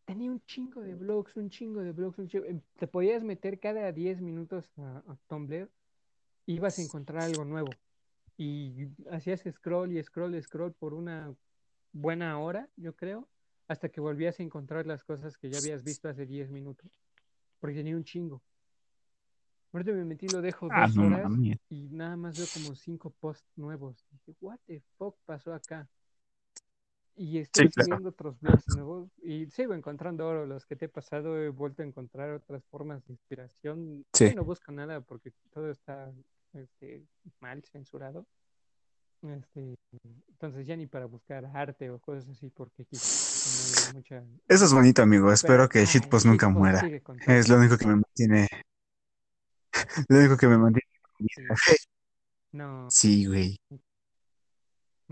[0.10, 3.60] Tenía un chingo de blogs, un chingo de blogs, un chingo- em, Te podías meter
[3.60, 5.70] cada 10 minutos a, a Tumblr,
[6.48, 7.70] ibas a encontrar algo nuevo.
[8.36, 11.32] Y hacías scroll y scroll y scroll por una
[11.94, 13.30] buena hora, yo creo,
[13.68, 16.90] hasta que volvías a encontrar las cosas que ya habías visto hace 10 minutos.
[17.60, 18.42] Porque tenía un chingo.
[19.72, 21.32] Ahorita me metí, lo dejo Ah, dos no horas
[21.70, 24.04] y nada más veo como cinco posts nuevos.
[24.10, 25.88] Dije, what the fuck pasó acá?
[27.20, 28.08] Y estoy Sí, claro.
[28.08, 30.46] otros blogs nuevos y sigo encontrando oro.
[30.46, 34.06] Los que te he pasado he vuelto a encontrar otras formas de inspiración.
[34.14, 34.34] Sí.
[34.34, 36.14] No busco nada porque todo está
[36.54, 37.04] este,
[37.42, 38.26] mal, censurado.
[39.22, 39.76] Este,
[40.30, 44.24] entonces ya ni para buscar arte o cosas así porque aquí no hay mucha...
[44.48, 45.30] Eso es bonito, amigo.
[45.34, 47.02] Espero Pero, que shitpost nunca shitpost muera.
[47.28, 48.48] Es lo único que me mantiene.
[50.08, 50.88] Lo único que me mantiene.
[51.66, 51.76] Sí.
[52.54, 53.60] No, Sí, güey.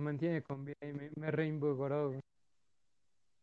[0.02, 2.14] Mantiene con vida y me, me reinvigoró.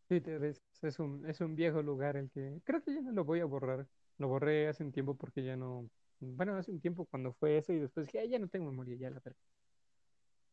[0.09, 3.25] Twitter es, es un, es un viejo lugar el que creo que ya no lo
[3.25, 3.87] voy a borrar.
[4.19, 5.89] Lo borré hace un tiempo porque ya no.
[6.21, 8.97] Bueno, hace un tiempo cuando fue eso y después dije, "Ay, ya no tengo memoria,
[8.97, 9.39] ya la verga".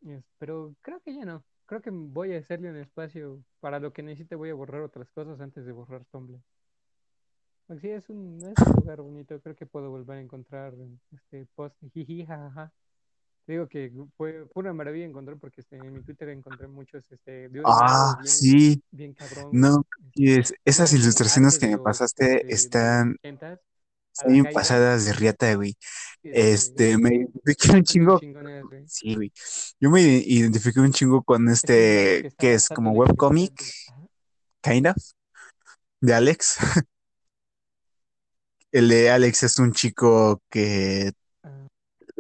[0.06, 1.44] Es- Pero creo que ya no.
[1.66, 4.36] Creo que voy a hacerle un espacio para lo que necesite.
[4.36, 6.40] Voy a borrar otras cosas antes de borrar Tumblr.
[7.66, 9.40] Porque sí, es un, es un lugar bonito.
[9.42, 10.74] Creo que puedo volver a encontrar
[11.12, 12.72] este post jiji, jajaja.
[13.52, 17.50] Digo que fue, fue una maravilla encontrar porque este, en mi Twitter encontré muchos este,
[17.66, 18.84] Ah, bien, sí.
[18.92, 19.50] bien cabrón.
[19.52, 23.60] No, y este, es- esas ilustraciones que me pasaste este, de están 80s, a
[24.14, 25.76] están la bien pasadas de riata, güey.
[26.24, 28.22] este, me identifiqué un chingo.
[28.88, 29.34] Sí, güey.
[29.82, 33.62] Yo me identifiqué un chingo con este, que es como webcomic,
[34.62, 34.96] kind of,
[36.00, 36.56] de Alex.
[38.72, 41.12] El de Alex es un chico que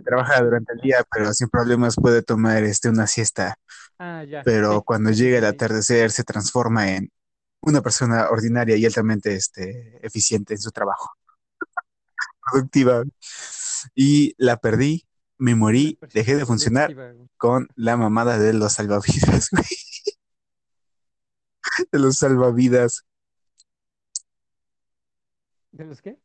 [0.04, 3.56] Trabaja durante el día, pero sin problemas puede tomar este una siesta.
[3.99, 7.12] ah, ya, Pero sí, cuando llega el atardecer se transforma en
[7.62, 11.12] una persona ordinaria y altamente este, eficiente en su trabajo,
[12.52, 13.04] productiva.
[13.95, 15.06] Y la perdí,
[15.38, 16.95] me morí, dejé de funcionar
[17.38, 19.66] con la mamada de los salvavidas, güey.
[21.91, 23.06] De los salvavidas.
[25.72, 26.20] ¿De los qué?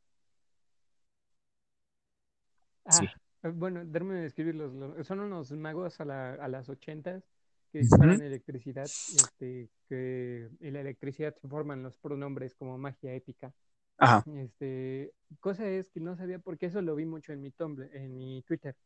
[2.90, 3.06] Sí.
[3.06, 4.72] Ah, bueno, darme de describirlos.
[4.74, 7.24] los- Son unos magos a, la, a las ochentas
[7.72, 13.52] que disparan electricidad, este, que y la electricidad se forman los pronombres como magia épica.
[13.98, 14.22] Ajá.
[14.36, 17.90] Este, cosa es que no sabía por qué eso lo vi mucho en mi Tumblr,
[17.96, 18.76] en mi Twitter.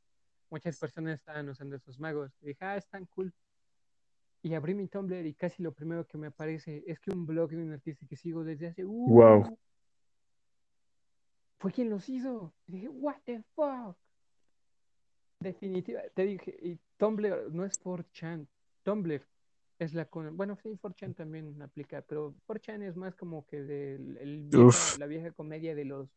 [0.51, 2.33] Muchas personas estaban usando esos magos.
[2.41, 3.33] Y dije, ah, están cool.
[4.43, 7.51] Y abrí mi Tumblr y casi lo primero que me aparece es que un blog
[7.51, 8.85] de un artista que sigo desde hace.
[8.85, 9.59] Uh, Wow.
[11.59, 12.55] Fue quien los hizo.
[12.67, 13.97] Y dije, what the fuck.
[15.41, 18.47] Definitiva, te dije, y Tumblr no es 4chan.
[18.83, 19.27] Tumblr
[19.79, 20.37] es la con...
[20.37, 24.99] Bueno, sí, 4chan también aplica, pero 4chan es más como que el Uf.
[24.99, 26.09] la vieja comedia de los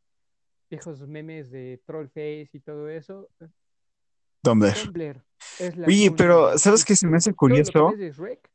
[0.69, 3.29] viejos memes de Trollface y todo eso.
[4.41, 4.73] Tumblr.
[4.73, 5.23] Tumblr
[5.61, 7.93] es la Oye, pero de- ¿sabes qué se me hace curioso?
[7.95, 8.49] de Shrek,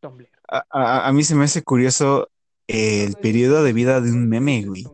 [0.00, 0.30] Tumblr.
[0.48, 2.30] A, a- a mí se me hace curioso
[2.66, 4.84] el periodo de vida de un meme, güey.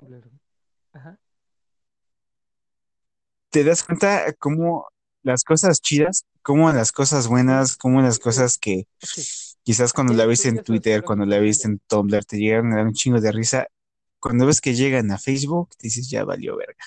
[0.93, 1.17] Ajá.
[3.51, 4.89] ¿Te das cuenta cómo
[5.27, 8.87] las cosas chidas, cómo las cosas buenas, cómo las cosas que
[9.64, 12.87] quizás cuando la viste en Twitter, cuando la viste en Tumblr, te llegan a dar
[12.87, 13.66] un chingo de risa,
[14.20, 16.85] cuando ves que llegan a Facebook, dices, ya valió verga.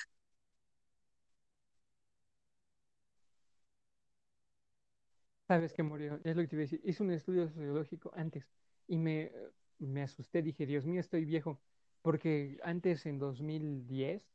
[5.48, 6.80] Sabes que murió, es lo que te iba a decir.
[6.84, 8.46] Hice un estudio sociológico antes
[8.86, 9.32] y me,
[9.78, 10.42] me asusté.
[10.42, 11.60] Dije, Dios mío, estoy viejo.
[12.02, 14.26] Porque antes, en 2010,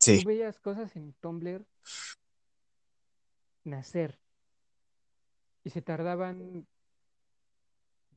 [0.00, 1.66] Sí, tú veías cosas en Tumblr
[3.66, 4.18] nacer
[5.64, 6.66] y se tardaban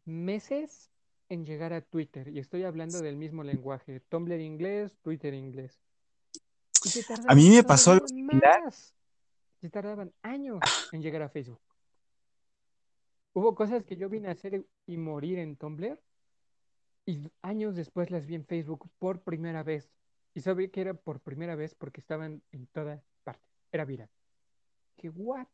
[0.05, 0.91] meses
[1.29, 2.27] en llegar a Twitter.
[2.29, 5.79] Y estoy hablando del mismo lenguaje: Tumblr inglés, Twitter inglés.
[6.83, 8.05] Y se a mí me pasó algo
[8.41, 8.93] más.
[9.61, 10.59] Se tardaban años
[10.91, 11.59] en llegar a Facebook.
[13.33, 15.99] Hubo cosas que yo vine a hacer y morir en Tumblr
[17.05, 19.91] y años después las vi en Facebook por primera vez.
[20.33, 23.43] Y sabía que era por primera vez porque estaban en toda parte.
[23.71, 24.09] Era viral.
[25.01, 25.47] Dije, ¿what?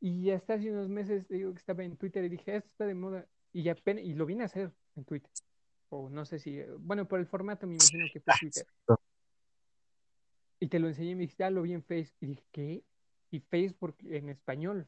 [0.00, 2.94] Y hasta hace unos meses digo que estaba en Twitter y dije, esto está de
[2.94, 3.26] moda.
[3.52, 5.30] Y apenas, y lo vine a hacer en Twitter.
[5.88, 8.66] O no sé si, bueno, por el formato me imagino que fue Twitter.
[10.60, 12.16] Y te lo enseñé y me dijiste, ah, lo vi en Facebook.
[12.20, 12.84] Y dije, ¿qué?
[13.30, 14.86] Y Facebook en español.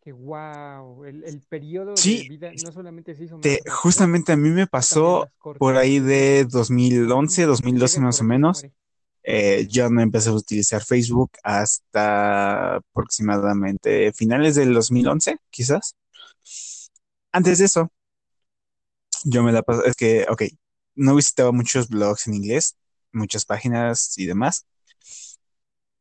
[0.00, 4.32] Que wow, el, el periodo Sí, de vida no solamente se hizo más Te- justamente
[4.32, 5.28] a mí me pasó
[5.58, 8.62] por ahí de 2011, Llega 2012 por más o menos.
[8.62, 8.74] muere.
[9.30, 15.94] Eh, yo no empecé a utilizar Facebook hasta aproximadamente finales del 2011, quizás.
[17.32, 17.90] Antes de eso,
[19.24, 20.44] yo me la pasaba, es que, ok,
[20.94, 22.76] no visitaba muchos blogs en inglés,
[23.12, 24.66] muchas páginas y demás,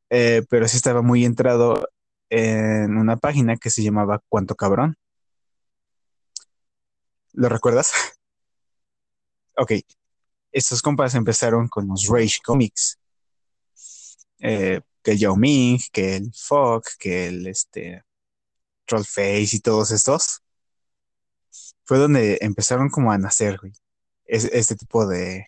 [0.09, 1.89] eh, pero sí estaba muy entrado
[2.29, 4.97] en una página que se llamaba Cuánto Cabrón.
[7.33, 7.91] ¿Lo recuerdas?
[9.59, 9.71] Ok,
[10.51, 12.99] estos compas empezaron con los Rage Comics,
[14.39, 18.03] eh, que el Yao Ming, que el Fog, que el este,
[18.85, 20.41] Trollface y todos estos.
[21.85, 23.73] Fue donde empezaron como a nacer, güey,
[24.25, 25.47] es- este tipo de,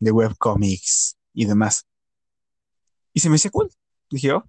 [0.00, 1.86] de webcomics y demás.
[3.12, 3.70] Y se me hacía cool.
[4.10, 4.44] Dije, oh,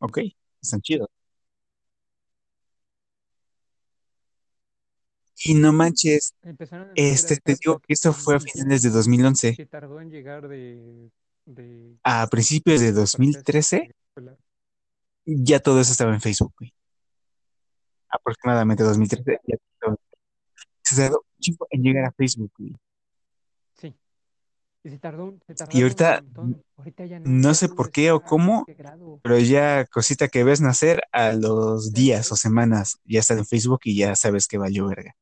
[0.00, 0.18] ok,
[0.62, 1.08] están chidos.
[5.44, 8.88] Y no manches, Empezaron a nacer este, te digo que esto fue a finales de
[8.88, 9.54] Facebook 2011.
[9.54, 11.10] se tardó en llegar de
[12.04, 13.18] A principios de sorpresa.
[13.18, 14.38] 2013, Claro.
[15.24, 16.72] ya todo eso estaba en Facebook, güey.
[18.10, 19.98] Aproximadamente 2013, ya todo.
[20.82, 22.74] Se tardó chingo en llegar a Facebook, güey.
[23.76, 23.94] Sí.
[24.82, 26.24] Y se tardó, se Y tardaron un ahorita.
[26.76, 29.20] Ahorita ya no, no sé por qué o cómo, integrado.
[29.22, 33.80] pero ya cosita que ves nacer a los días o semanas, ya está en Facebook
[33.84, 35.14] y ya sabes que valió verga.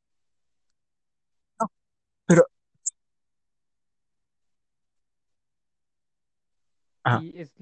[7.21, 7.53] Y es,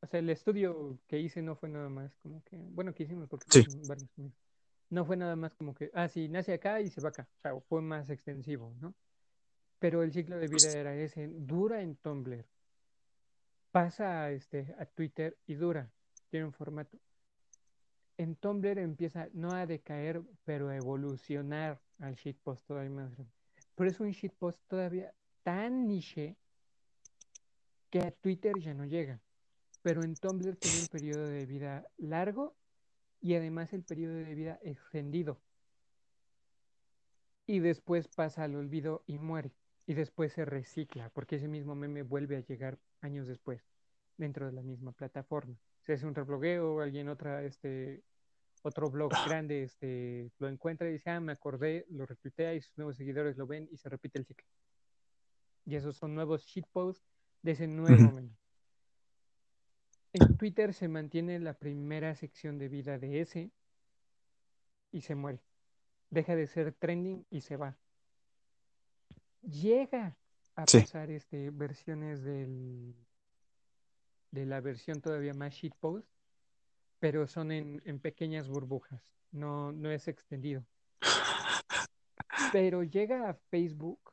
[0.00, 3.28] o sea, el estudio que hice no fue nada más como que, bueno, que hicimos
[3.28, 4.08] porque sí, varios.
[4.88, 7.28] No fue nada más como que, ah, sí, nace acá y se va acá.
[7.38, 8.94] O sea, fue más extensivo, ¿no?
[9.78, 12.46] Pero el ciclo de vida era ese, dura en Tumblr,
[13.70, 15.90] pasa a, este, a Twitter y dura,
[16.30, 16.98] tiene un formato.
[18.16, 23.12] En Tumblr empieza no a decaer, pero a evolucionar al shitpost todavía más.
[23.74, 25.12] Pero es un shitpost todavía
[25.42, 26.36] tan niche
[27.92, 29.20] que a Twitter ya no llega.
[29.82, 32.56] Pero en Tumblr tiene un periodo de vida largo
[33.20, 35.38] y además el periodo de vida extendido.
[37.46, 39.52] Y después pasa al olvido y muere.
[39.86, 43.62] Y después se recicla, porque ese mismo meme vuelve a llegar años después,
[44.16, 45.58] dentro de la misma plataforma.
[45.80, 48.02] Se hace un reblogueo, alguien otra, este,
[48.62, 52.78] otro blog grande, este, lo encuentra y dice, ah, me acordé, lo retuitea y sus
[52.78, 54.46] nuevos seguidores lo ven y se repite el ciclo.
[55.66, 57.11] Y esos son nuevos shitposts
[57.42, 58.36] de ese nuevo meme.
[60.14, 63.50] En Twitter se mantiene la primera sección de vida de ese
[64.90, 65.40] y se muere.
[66.10, 67.76] Deja de ser trending y se va.
[69.42, 70.16] llega
[70.54, 70.80] a Sí.
[70.80, 72.94] pasar este, versiones del,
[74.30, 76.06] de la versión todavía más shitpost,
[77.00, 80.64] pero son en, en pequeñas burbujas, no, no es extendido.
[82.52, 84.12] Pero llega a Facebook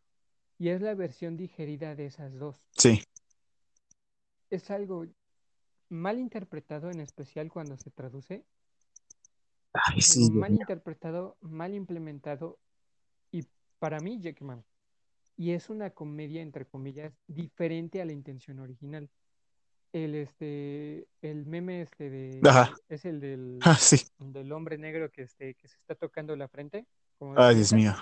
[0.58, 2.58] y es la versión digerida de esas dos.
[2.78, 3.04] Sí.
[4.50, 5.06] Es algo
[5.90, 8.46] mal interpretado, en especial cuando se traduce.
[9.74, 10.20] Ay, sí.
[10.20, 12.60] Dios mal interpretado, mal implementado
[13.32, 13.46] y
[13.80, 14.64] para mí Jackman.
[15.36, 19.10] Y es una comedia, entre comillas, diferente a la intención original.
[19.94, 22.42] El, este, el meme este de...
[22.48, 22.76] Ajá.
[22.90, 23.98] Es el del, Ah, sí.
[24.20, 26.86] del hombre negro que, este, que se está tocando la frente.
[27.18, 27.94] como Ay, Dios mío.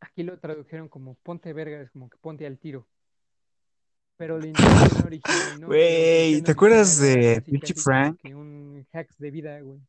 [0.00, 2.88] Aquí lo tradujeron como ponte verga, es como que ponte al tiro.
[4.20, 5.66] Pero la intención original, ¿no?
[5.68, 8.20] Güey, ¿te acuerdas de Pinche Frank?
[8.26, 9.80] un hacks de vida, güey.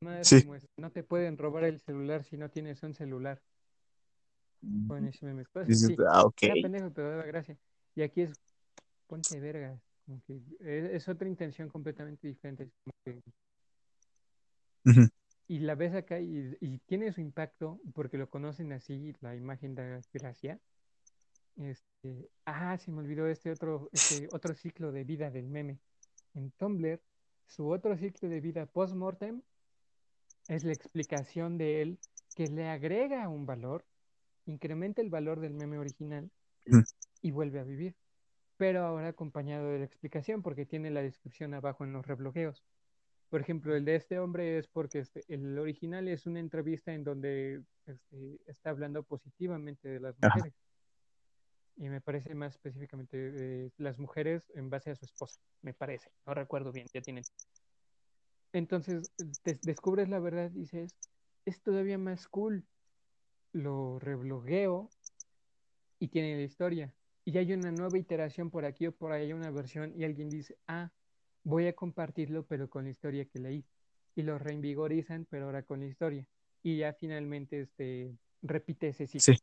[0.00, 0.42] Más Sí.
[0.42, 3.40] como es, no te pueden robar el celular si no tienes un celular.
[4.60, 5.44] Bueno, meme.
[5.46, 5.96] Cosas dices, así.
[6.10, 6.42] ah, ok.
[6.42, 7.56] Era pendejo, pero daba gracia.
[7.94, 8.32] Y aquí es
[9.06, 9.80] ponte verga.
[10.04, 12.68] Como que es, es otra intención completamente diferente.
[12.82, 13.22] como que-
[15.46, 19.76] y la ves acá y, y tiene su impacto porque lo conocen así, la imagen
[19.76, 20.58] da gracia.
[21.58, 25.78] Este, ah, se me olvidó este otro, este otro ciclo de vida del meme.
[26.34, 27.00] En Tumblr,
[27.46, 29.42] su otro ciclo de vida post-mortem
[30.48, 31.98] es la explicación de él
[32.36, 33.84] que le agrega un valor,
[34.46, 36.30] incrementa el valor del meme original
[37.20, 37.96] y vuelve a vivir.
[38.56, 42.64] Pero ahora acompañado de la explicación porque tiene la descripción abajo en los rebloqueos.
[43.30, 47.04] Por ejemplo, el de este hombre es porque este, el original es una entrevista en
[47.04, 50.48] donde este, está hablando positivamente de las Ajá.
[51.78, 56.10] Y me parece más específicamente de las mujeres en base a su esposa, me parece.
[56.26, 57.24] No recuerdo bien, ya tienen.
[58.52, 59.10] Entonces,
[59.44, 60.90] des- descubres la verdad dices,
[61.44, 62.64] es todavía más cool.
[63.52, 64.90] Lo reblogueo
[66.00, 66.94] y tiene la historia.
[67.24, 70.56] Y hay una nueva iteración por aquí o por ahí, una versión, y alguien dice,
[70.66, 70.90] ah,
[71.44, 73.64] voy a compartirlo, pero con la historia que leí.
[74.16, 76.26] Y lo reinvigorizan, pero ahora con la historia.
[76.62, 79.34] Y ya finalmente este, repite ese ciclo.
[79.34, 79.40] Sí.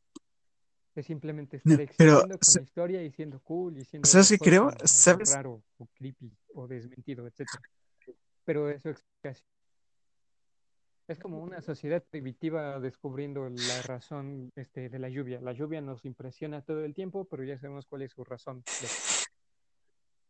[0.95, 4.29] De simplemente No, estar pero, existiendo con la historia y siendo cool y siendo ¿Sabes
[4.29, 4.71] qué creo?
[4.85, 5.33] ¿Sabes?
[5.33, 7.61] raro o creepy o desmentido, etcétera.
[8.45, 9.47] Pero eso explicación.
[11.07, 15.39] Es como una sociedad primitiva descubriendo la razón este, de la lluvia.
[15.39, 18.63] La lluvia nos impresiona todo el tiempo, pero ya sabemos cuál es su razón.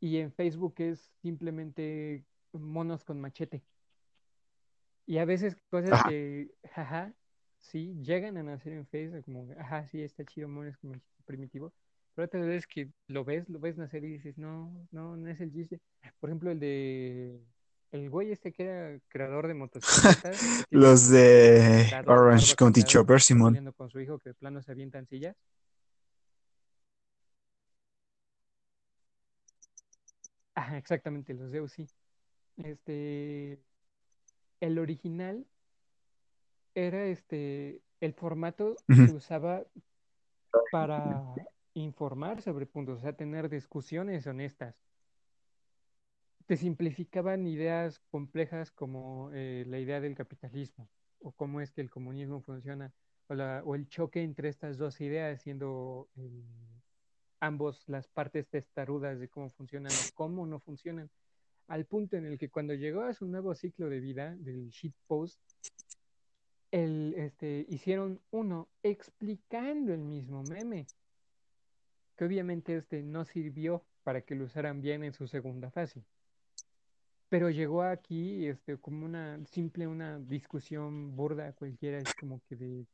[0.02, 3.64] Y en Facebook es simplemente monos con machete.
[5.06, 6.10] Y a veces cosas Ajá.
[6.10, 7.14] que, jaja,
[7.66, 11.74] sí, llegan a nacer en Facebook, como, ajá, sí, está chido, monos con machete primitivo.
[12.14, 15.40] Pero otras veces que lo ves, lo ves nacer y dices, no, no, no es
[15.42, 15.82] el chiste.
[16.20, 17.42] Por ejemplo, el de
[17.92, 23.74] el güey este que era creador de motocicletas, Los de Orange County Chopper, Simón.
[23.74, 25.36] con su hijo que de plano se avientan sillas.
[30.54, 31.88] Ajá, exactamente, los de sí.
[32.58, 33.60] Este,
[34.62, 35.46] el original
[36.76, 39.64] era este, el formato se usaba
[40.72, 41.34] para
[41.74, 44.76] informar sobre puntos, o sea, tener discusiones honestas.
[46.46, 50.88] Te simplificaban ideas complejas como eh, la idea del capitalismo
[51.22, 52.94] o cómo es que el comunismo funciona
[53.28, 56.44] o, la- o el choque entre estas dos ideas siendo eh,
[57.40, 61.10] ambos las partes testarudas de cómo funcionan o cómo no funcionan
[61.68, 65.40] al punto en el que cuando llegó a su nuevo ciclo de vida del shitpost,
[66.72, 70.86] el, este, hicieron uno explicando el mismo meme,
[72.16, 76.04] que obviamente este no sirvió para que lo usaran bien en su segunda fase.
[77.30, 82.86] Pero llegó aquí este, como una simple, una discusión burda cualquiera, es como que de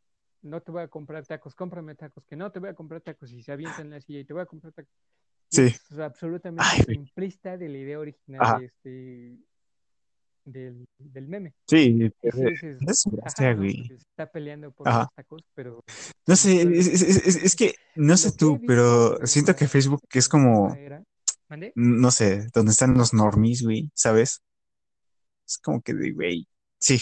[0.42, 3.32] no te voy a comprar tacos, cómprame tacos, que no te voy a comprar tacos
[3.32, 4.94] y se avientan en la silla y te voy a comprar tacos.
[5.50, 5.64] Sí.
[5.64, 8.60] es absolutamente Ay, simplista de la idea original Ajá.
[8.60, 9.38] de este
[10.46, 11.54] del, del meme.
[11.68, 13.88] Sí, sí es gracia, güey.
[13.88, 15.00] Se está peleando por Ajá.
[15.02, 15.84] los tacos, pero
[16.28, 20.76] No sé, es, es- es- que no sé tú, pero siento que Facebook es como,
[21.76, 24.42] no sé, donde están los normies, güey, ¿sabes?
[25.48, 26.48] Es como que de, güey,
[26.80, 27.00] sí,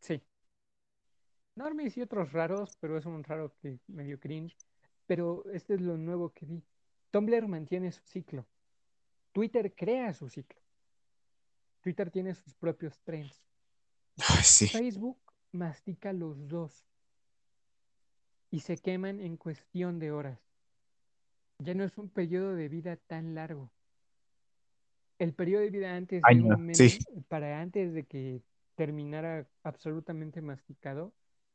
[0.00, 0.20] Sí.
[1.54, 4.56] Normies y otros raros, pero es un raro que medio cringe.
[5.06, 6.62] Pero este es lo nuevo que vi.
[7.12, 8.46] Tumblr mantiene su ciclo.
[9.32, 10.60] Twitter crea su ciclo.
[11.82, 13.44] Twitter tiene sus propios trends.
[14.28, 15.18] Ay, sí, Facebook
[15.52, 16.86] mastica los dos
[18.50, 20.40] y se queman en cuestión de horas.
[21.58, 23.70] Ya no es un periodo de vida tan largo.
[25.18, 26.98] El periodo de vida antes de sí.
[27.28, 28.42] para antes de que
[28.74, 31.12] terminara absolutamente masticado,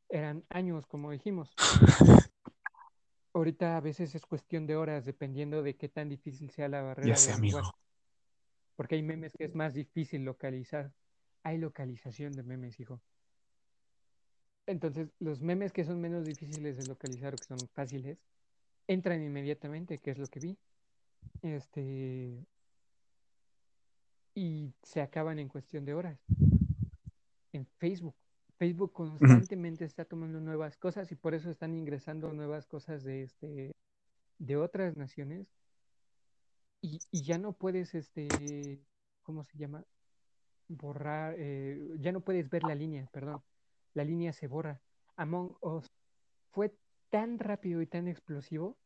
[0.09, 1.53] eran años, como dijimos.
[3.37, 7.09] Ahorita a veces es cuestión de horas, dependiendo de qué tan difícil sea la barrera
[7.09, 7.61] Ya sé, amigo.
[8.75, 10.91] Porque hay memes que es más difícil localizar.
[11.43, 12.99] Hay localización de memes, hijo.
[14.65, 18.17] Entonces, los memes que son menos difíciles de localizar o que son fáciles,
[18.87, 20.57] entran inmediatamente, que es lo que vi.
[21.43, 22.43] Este.
[24.33, 26.19] Y se acaban en cuestión de horas.
[27.53, 28.15] En Facebook.
[28.57, 33.75] Facebook constantemente está tomando nuevas cosas y por eso están ingresando nuevas cosas de este
[34.39, 35.47] de otras naciones
[36.81, 38.79] y, y ya no puedes este
[39.23, 39.83] ¿cómo se llama?
[40.67, 43.41] borrar eh, ya no puedes ver la línea, perdón.
[43.93, 44.81] La línea se borra.
[45.15, 45.85] Among Us
[46.51, 46.75] fue
[47.09, 48.77] tan rápido y tan explosivo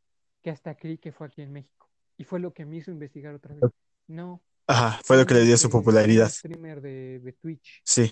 [0.42, 1.90] que hasta creí que fue aquí en México.
[2.18, 3.64] Y fue lo que me hizo investigar otra vez.
[4.08, 6.30] No, Ajá, fue lo que le dio su popularidad.
[6.30, 8.12] streamer de, de Twitch Sí.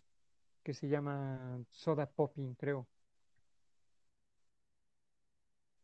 [0.69, 2.87] Que se llama Soda Popping, creo.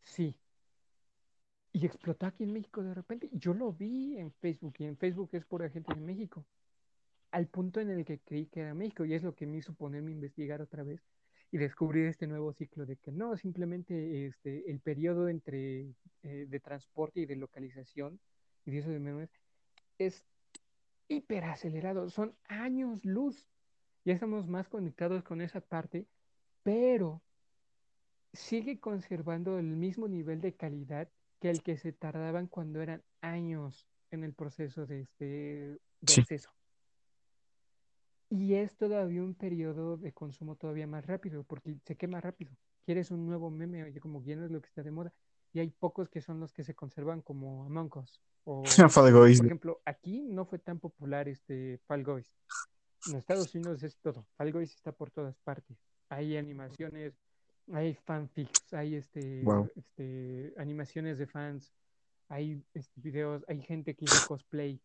[0.04, 0.36] Sí.
[1.74, 3.28] Y explotó aquí en México de repente.
[3.34, 6.46] Yo lo vi en Facebook y en Facebook es pura gente de México.
[7.32, 9.74] Al punto en el que creí que era México y es lo que me hizo
[9.74, 11.02] ponerme a investigar otra vez
[11.52, 16.60] y descubrir este nuevo ciclo de que no, simplemente este, el periodo entre eh, de
[16.60, 18.20] transporte y de localización
[18.66, 19.32] y de eso de memes
[19.98, 20.24] es
[21.08, 22.08] hiper acelerado.
[22.12, 23.48] Son años luz
[24.06, 26.08] ya estamos más conectados con esa parte,
[26.64, 27.22] pero
[28.34, 33.88] sigue conservando el mismo nivel de calidad que el que se tardaban cuando eran años
[34.12, 36.22] en el proceso de, este, de Sí.
[36.22, 36.52] acceso.
[38.30, 42.56] Y es todavía un periodo de consumo todavía más rápido, porque se quema rápido.
[42.86, 45.14] Quieres un nuevo meme, oye, como no es lo que está de moda.
[45.54, 48.22] Y hay pocos que son los que se conservan como Among Us.
[48.44, 48.64] O,
[49.42, 52.36] por ejemplo, aquí no fue tan popular este Fall Guys.
[53.08, 54.26] En Estados Unidos es todo.
[54.36, 55.78] Fall Guys está por todas partes.
[56.10, 57.14] Hay animaciones,
[57.72, 59.70] hay fanfics, hay este, Wow.
[59.76, 61.74] este animaciones de fans,
[62.30, 64.80] hay este, videos, hay gente que hizo cosplay,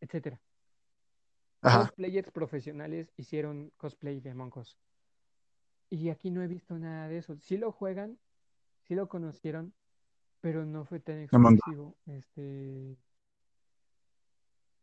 [0.00, 0.40] etcétera.
[1.60, 4.78] Cosplayers profesionales hicieron cosplay de Among Us.
[5.90, 7.36] Y aquí no he visto nada de eso.
[7.40, 8.18] Sí lo juegan,
[8.82, 9.74] sí lo conocieron,
[10.40, 11.96] pero no fue tan explosivo.
[12.06, 12.96] Este,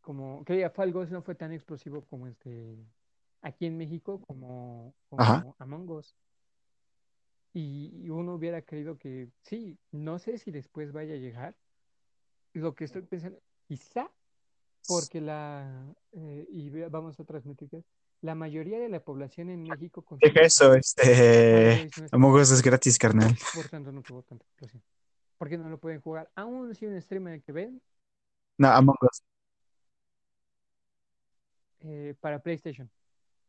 [0.04, 2.76] como, que Fall no fue tan explosivo como este,
[3.40, 5.56] aquí en México, como, como.
[5.58, 6.14] Among Us.
[7.54, 11.56] Y, y uno hubiera creído que sí, no sé si después vaya a llegar.
[12.52, 14.10] Lo que estoy pensando, quizá
[14.86, 17.82] porque la, eh, y vamos a transmitir que
[18.20, 21.88] la mayoría de la población en México consume Deja eso, este.
[22.12, 23.34] Among Us es gratis, carnal.
[23.54, 24.82] por tanto no tuvo tanta explosión.
[25.38, 26.30] ¿Por qué no lo pueden jugar?
[26.34, 27.82] Aún si un streamer que ven
[28.58, 29.22] No, Among Us.
[31.84, 32.90] Eh, para PlayStation.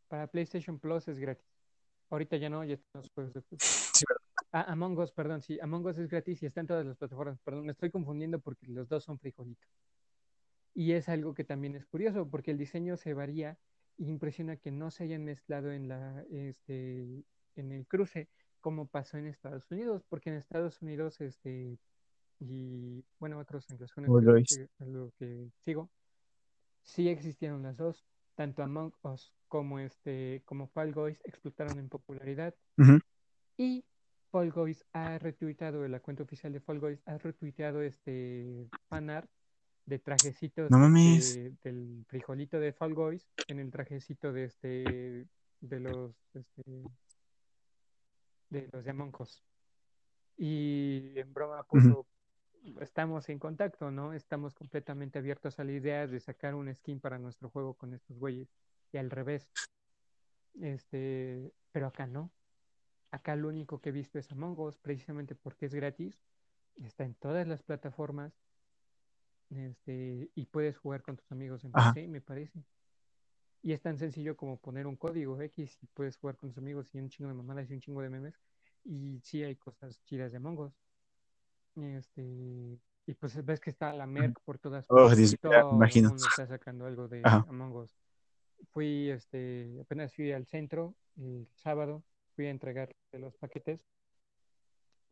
[0.08, 1.46] Para PlayStation Plus es gratis.
[2.10, 4.06] Ahorita ya no, ya están los juegos de Sí,
[4.52, 7.40] Ah, Among Us, perdón, sí, Among Us es gratis y está en todas las plataformas.
[7.42, 9.70] Perdón, me estoy confundiendo porque los dos son frijolitos.
[10.74, 13.58] Y es algo que también es curioso porque el diseño se varía
[13.98, 17.24] y impresiona que no se hayan mezclado en la este
[17.56, 18.30] en el cruce
[18.60, 21.78] como pasó en Estados Unidos, porque en Estados Unidos este
[22.40, 25.90] y bueno, otros anglosajones Fall que, lo que sigo,
[26.82, 28.06] sí existieron las dos,
[28.36, 32.54] tanto Among Us como este como Fall Guys explotaron en popularidad.
[33.58, 33.86] Y
[34.32, 39.30] Fall Guys ha retuiteado, la cuenta oficial de Fall Guys ha retuiteado este fanart
[39.86, 40.80] de trajecitos No
[41.36, 45.28] de- del frijolito de Fall Guys en el trajecito de este
[45.62, 46.64] de los este,
[48.50, 49.44] de los de Among Us.
[50.38, 52.06] Y en broma puso
[52.82, 54.14] estamos en contacto, ¿no?
[54.14, 58.18] Estamos completamente abiertos a la idea de sacar un skin para nuestro juego con estos
[58.18, 58.50] güeyes.
[58.92, 59.50] Y al revés.
[60.62, 62.32] Este, pero acá no.
[63.12, 66.20] Acá lo único que he visto es Among Us, precisamente porque es gratis.
[66.84, 68.34] Está en todas las plataformas.
[69.50, 71.94] Este, y puedes jugar con tus amigos en Ajá.
[71.94, 72.64] PC, me parece.
[73.62, 76.94] Y es tan sencillo como poner un código X y puedes jugar con tus amigos
[76.94, 78.40] y un chingo de mamadas y un chingo de memes.
[78.84, 80.85] Y sí hay cosas chidas de Among Us.
[81.76, 82.22] Este,
[83.08, 85.38] y pues ves que está la Merc por todas Oh, partes.
[85.72, 86.16] Imagino.
[86.16, 87.46] está sacando algo de Ajá.
[87.50, 87.96] Among Us.
[88.72, 92.04] Fui, este, apenas fui al centro el sábado,
[92.36, 93.82] fui a entregar los paquetes.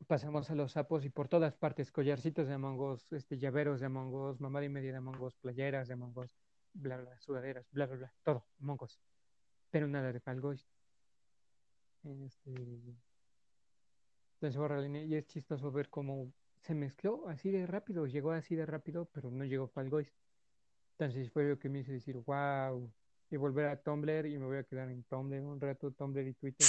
[0.07, 3.85] Pasamos a los sapos y por todas partes, collarcitos de Among Us, este, llaveros de
[3.85, 6.35] Among Us, mamada y media de Among Us, playeras de Among Us,
[6.73, 8.99] bla, bla, sudaderas, bla, bla, bla, todo, Among Us.
[9.69, 10.67] Pero nada de Fall Guys.
[12.03, 12.51] Este,
[14.41, 16.33] entonces, y es chistoso ver cómo
[16.63, 20.11] se mezcló así de rápido, llegó así de rápido, pero no llegó Fall Guys.
[20.97, 22.89] Entonces fue lo que me hizo decir, wow,
[23.29, 26.33] y volver a Tumblr y me voy a quedar en Tumblr un rato, Tumblr y
[26.33, 26.67] Twitter.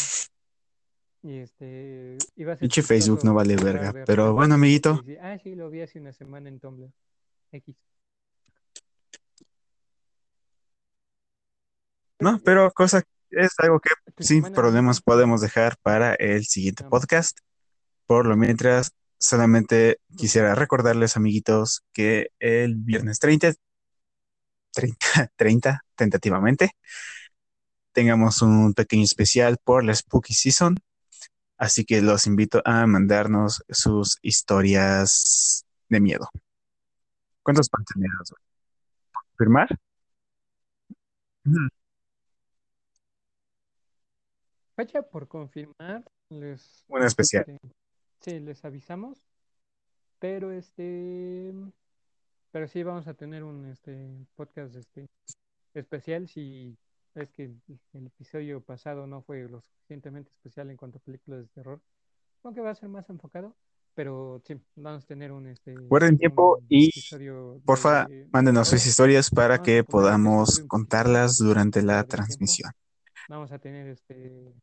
[1.23, 4.05] Y este, iba a ser Pinche Facebook no vale verga.
[4.05, 5.01] Pero bueno, amiguito.
[5.21, 6.91] ah, sí, lo vi hace una semana en Tumblr.
[7.53, 7.77] X.
[12.19, 17.39] No, pero cosa es algo que sin problemas podemos dejar para el siguiente podcast.
[18.07, 18.93] Por lo mientras,
[19.25, 23.55] solamente quisiera recordarles, amiguitos, que el viernes 30,
[24.73, 24.99] 30,
[25.37, 26.73] 30 tentativamente,
[27.93, 30.77] tengamos un pequeño especial por la Spooky Season.
[31.57, 36.29] Así que los invito a mandarnos sus historias de miedo.
[37.43, 38.11] ¿Cuántos van a tener?
[39.39, 39.79] ¿Firmar?
[41.45, 41.69] Mm,
[44.77, 47.45] Fecha por confirmar, les, Un especial.
[48.25, 49.23] Sí, les avisamos,
[50.19, 51.53] pero este,
[52.51, 55.07] pero sí vamos a tener un este podcast este
[55.75, 56.77] especial si
[57.15, 57.45] es que
[57.93, 61.81] el, episodio pasado no fue lo suficientemente especial en cuanto a películas de terror,
[62.43, 63.55] aunque va a ser más enfocado,
[63.95, 66.91] pero sí, vamos a tener un este Guarden tiempo y
[67.65, 72.73] porfa, de, de mándenos sus historias para que podamos contarlas durante la transmisión.
[73.29, 74.55] Vamos a tener este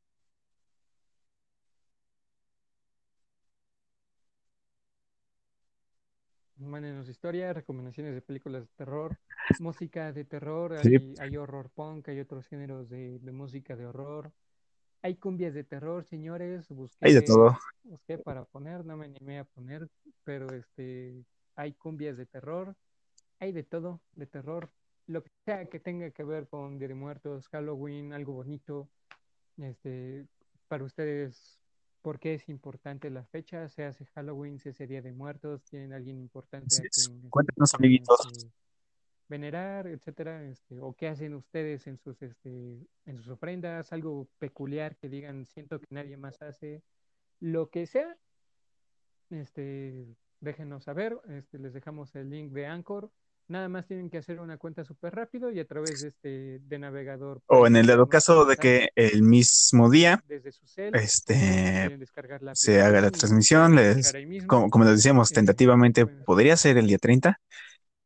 [6.62, 9.18] Mándenos historias, recomendaciones de películas de terror,
[9.60, 13.86] música de terror, Sí, hay, hay horror punk, hay otros géneros de, de música de
[13.86, 14.32] horror,
[15.02, 17.58] hay cumbias de terror, señores, hay de busqué, todo.
[17.84, 19.88] busqué para poner, no me animé a poner,
[20.24, 22.76] pero este, hay cumbias de terror,
[23.40, 24.70] hay de todo, de terror,
[25.08, 28.88] lo que sea que tenga que ver con Día de Muertos, Halloween, algo bonito,
[29.58, 30.28] este,
[30.68, 31.61] para ustedes,
[32.02, 33.68] ¿por qué es importante la fecha?
[33.70, 35.64] ¿Se hace Halloween, se hace Día de Muertos?
[35.64, 38.20] ¿Tienen alguien importante a quien este, Cuéntenos, quieren amiguitos.
[38.32, 38.52] este,
[39.28, 40.44] venerar, etcétera?
[40.46, 43.94] Este, ¿o qué hacen ustedes en sus, este, en sus ofrendas?
[43.94, 46.84] Algo peculiar que digan, siento que nadie más hace,
[47.40, 48.18] lo que sea,
[49.30, 50.06] este,
[50.40, 53.12] déjenos saber, este, les dejamos el link de Anchor.
[53.52, 56.80] Nada más tienen que hacer una cuenta súper rápido y a través de este de
[56.80, 60.96] navegador O en el pueden dado caso de que el mismo día desde su cel,
[60.96, 62.00] este,
[62.40, 64.14] la se haga la transmisión, les,
[64.48, 67.42] como, como les decíamos, Eh, tentativamente podría ser el día 30.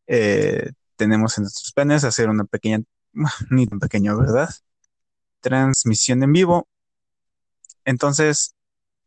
[0.07, 2.79] Eh, tenemos en nuestros planes hacer una pequeña,
[3.51, 4.49] ni tan pequeño, ¿verdad?
[5.41, 6.67] Transmisión en vivo.
[7.83, 8.55] Entonces,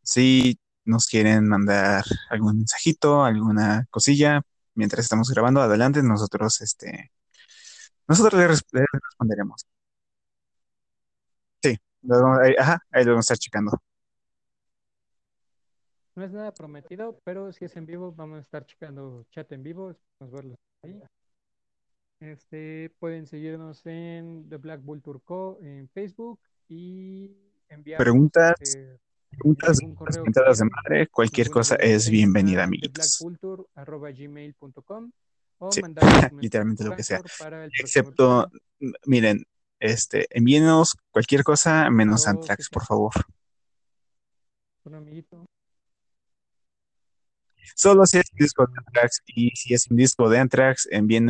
[0.04, 4.42] si nos quieren mandar algún mensajito, alguna cosilla,
[4.78, 7.10] mientras estamos grabando, adelante, nosotros, este,
[8.06, 8.48] nosotros les
[8.92, 9.66] responderemos.
[11.60, 13.72] Sí, lo vamos- ahí- ajá, ahí lo vamos a estar checando.
[16.14, 19.62] No es nada prometido, pero si es en vivo, vamos a estar checando chat en
[19.64, 21.00] vivo, verlos ahí.
[22.20, 27.36] Este, pueden seguirnos en The Black Bull Turco en Facebook y
[27.68, 28.98] enviarnos Preguntas, este,
[29.28, 33.24] preguntas, que mentadas de madre, cualquier cosa es bienvenida, amiguitos.
[35.70, 35.80] Sí,
[36.40, 37.20] literalmente lo que sea.
[37.80, 38.50] Excepto,
[39.06, 39.44] miren,
[39.80, 43.12] este, envíenos cualquier cosa menos Antrax, por favor.
[47.74, 51.28] Solo si es un disco de Anthrax y si es un disco de Anthrax, envíen,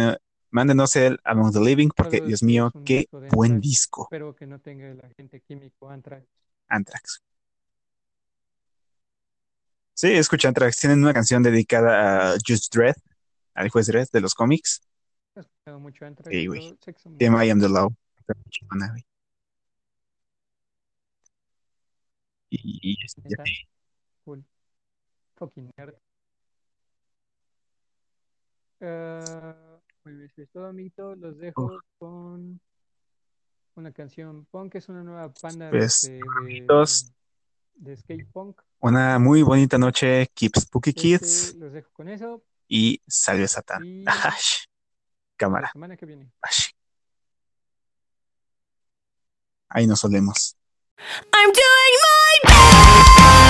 [0.50, 4.88] mándenos el Among the Living, porque Dios mío, qué buen disco, espero que no tenga
[4.88, 6.26] el agente químico Anthrax.
[6.68, 7.22] Anthrax.
[9.98, 12.94] Sí, escucha Anthrax, tienen una canción dedicada a Judge Dredd,
[13.54, 14.80] al juez Dredd de los cómics.
[15.34, 16.60] He escuchado mucho Anthrax, Sí, güey.
[16.60, 17.68] muy llama I Am the.
[17.68, 17.92] Law.
[18.16, 19.04] Está muy chingona, güey.
[22.50, 22.96] Y, y.
[24.24, 24.44] Cool.
[25.34, 25.96] Fucking nerd.
[28.80, 31.16] Ah, pues eso es todo, amiguito.
[31.16, 32.60] Los dejo con
[33.74, 34.76] una canción punk.
[34.76, 37.12] Es una nueva banda de, pues, este, amiguitos,
[37.74, 38.60] de, de skate punk.
[38.80, 40.30] Una muy bonita noche.
[40.34, 42.42] Keep Spooky Este, Kids los dejo con eso.
[42.68, 43.84] y salve Satán.
[43.84, 45.70] Y Ash, la cámara.
[45.72, 46.30] semana que viene.
[46.42, 46.68] Ash.
[49.68, 50.56] Ahí nos solemos.
[51.32, 53.47] I'm doing my best.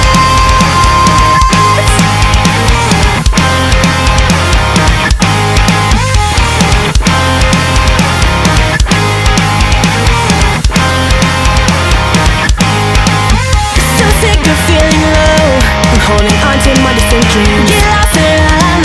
[17.19, 18.79] Get lost I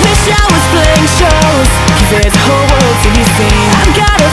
[0.00, 1.68] Wish I was playing shows
[2.08, 4.28] there's a whole world to be seen I've gotta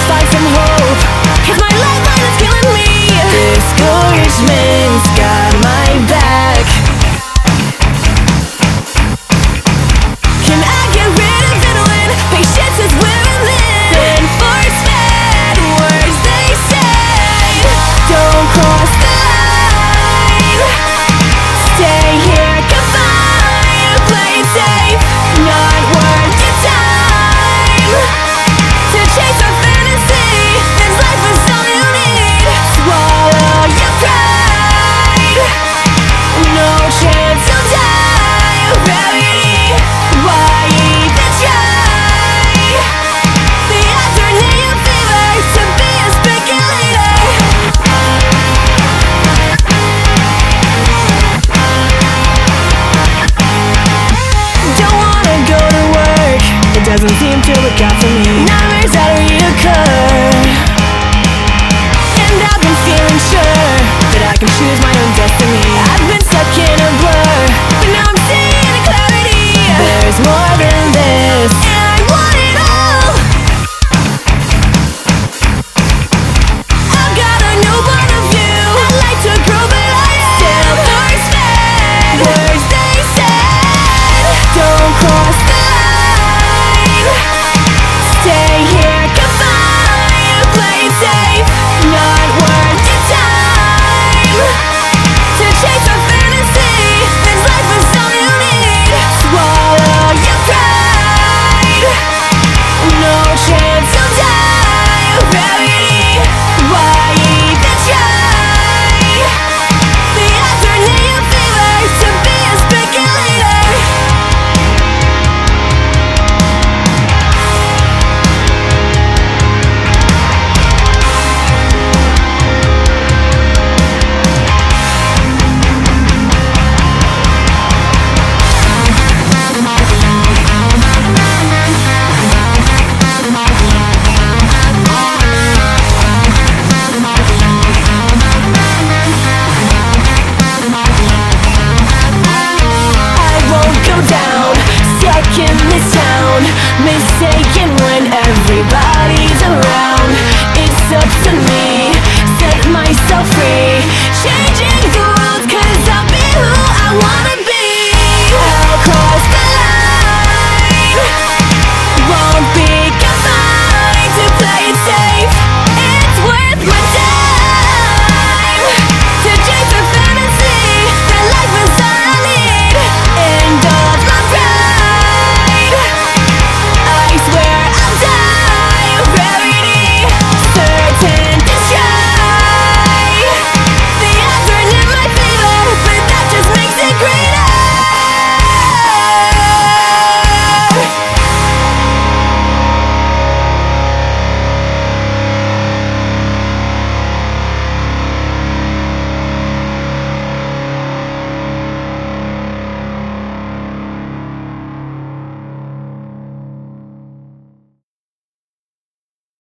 [2.24, 6.91] is killing me Discouragement's got my back.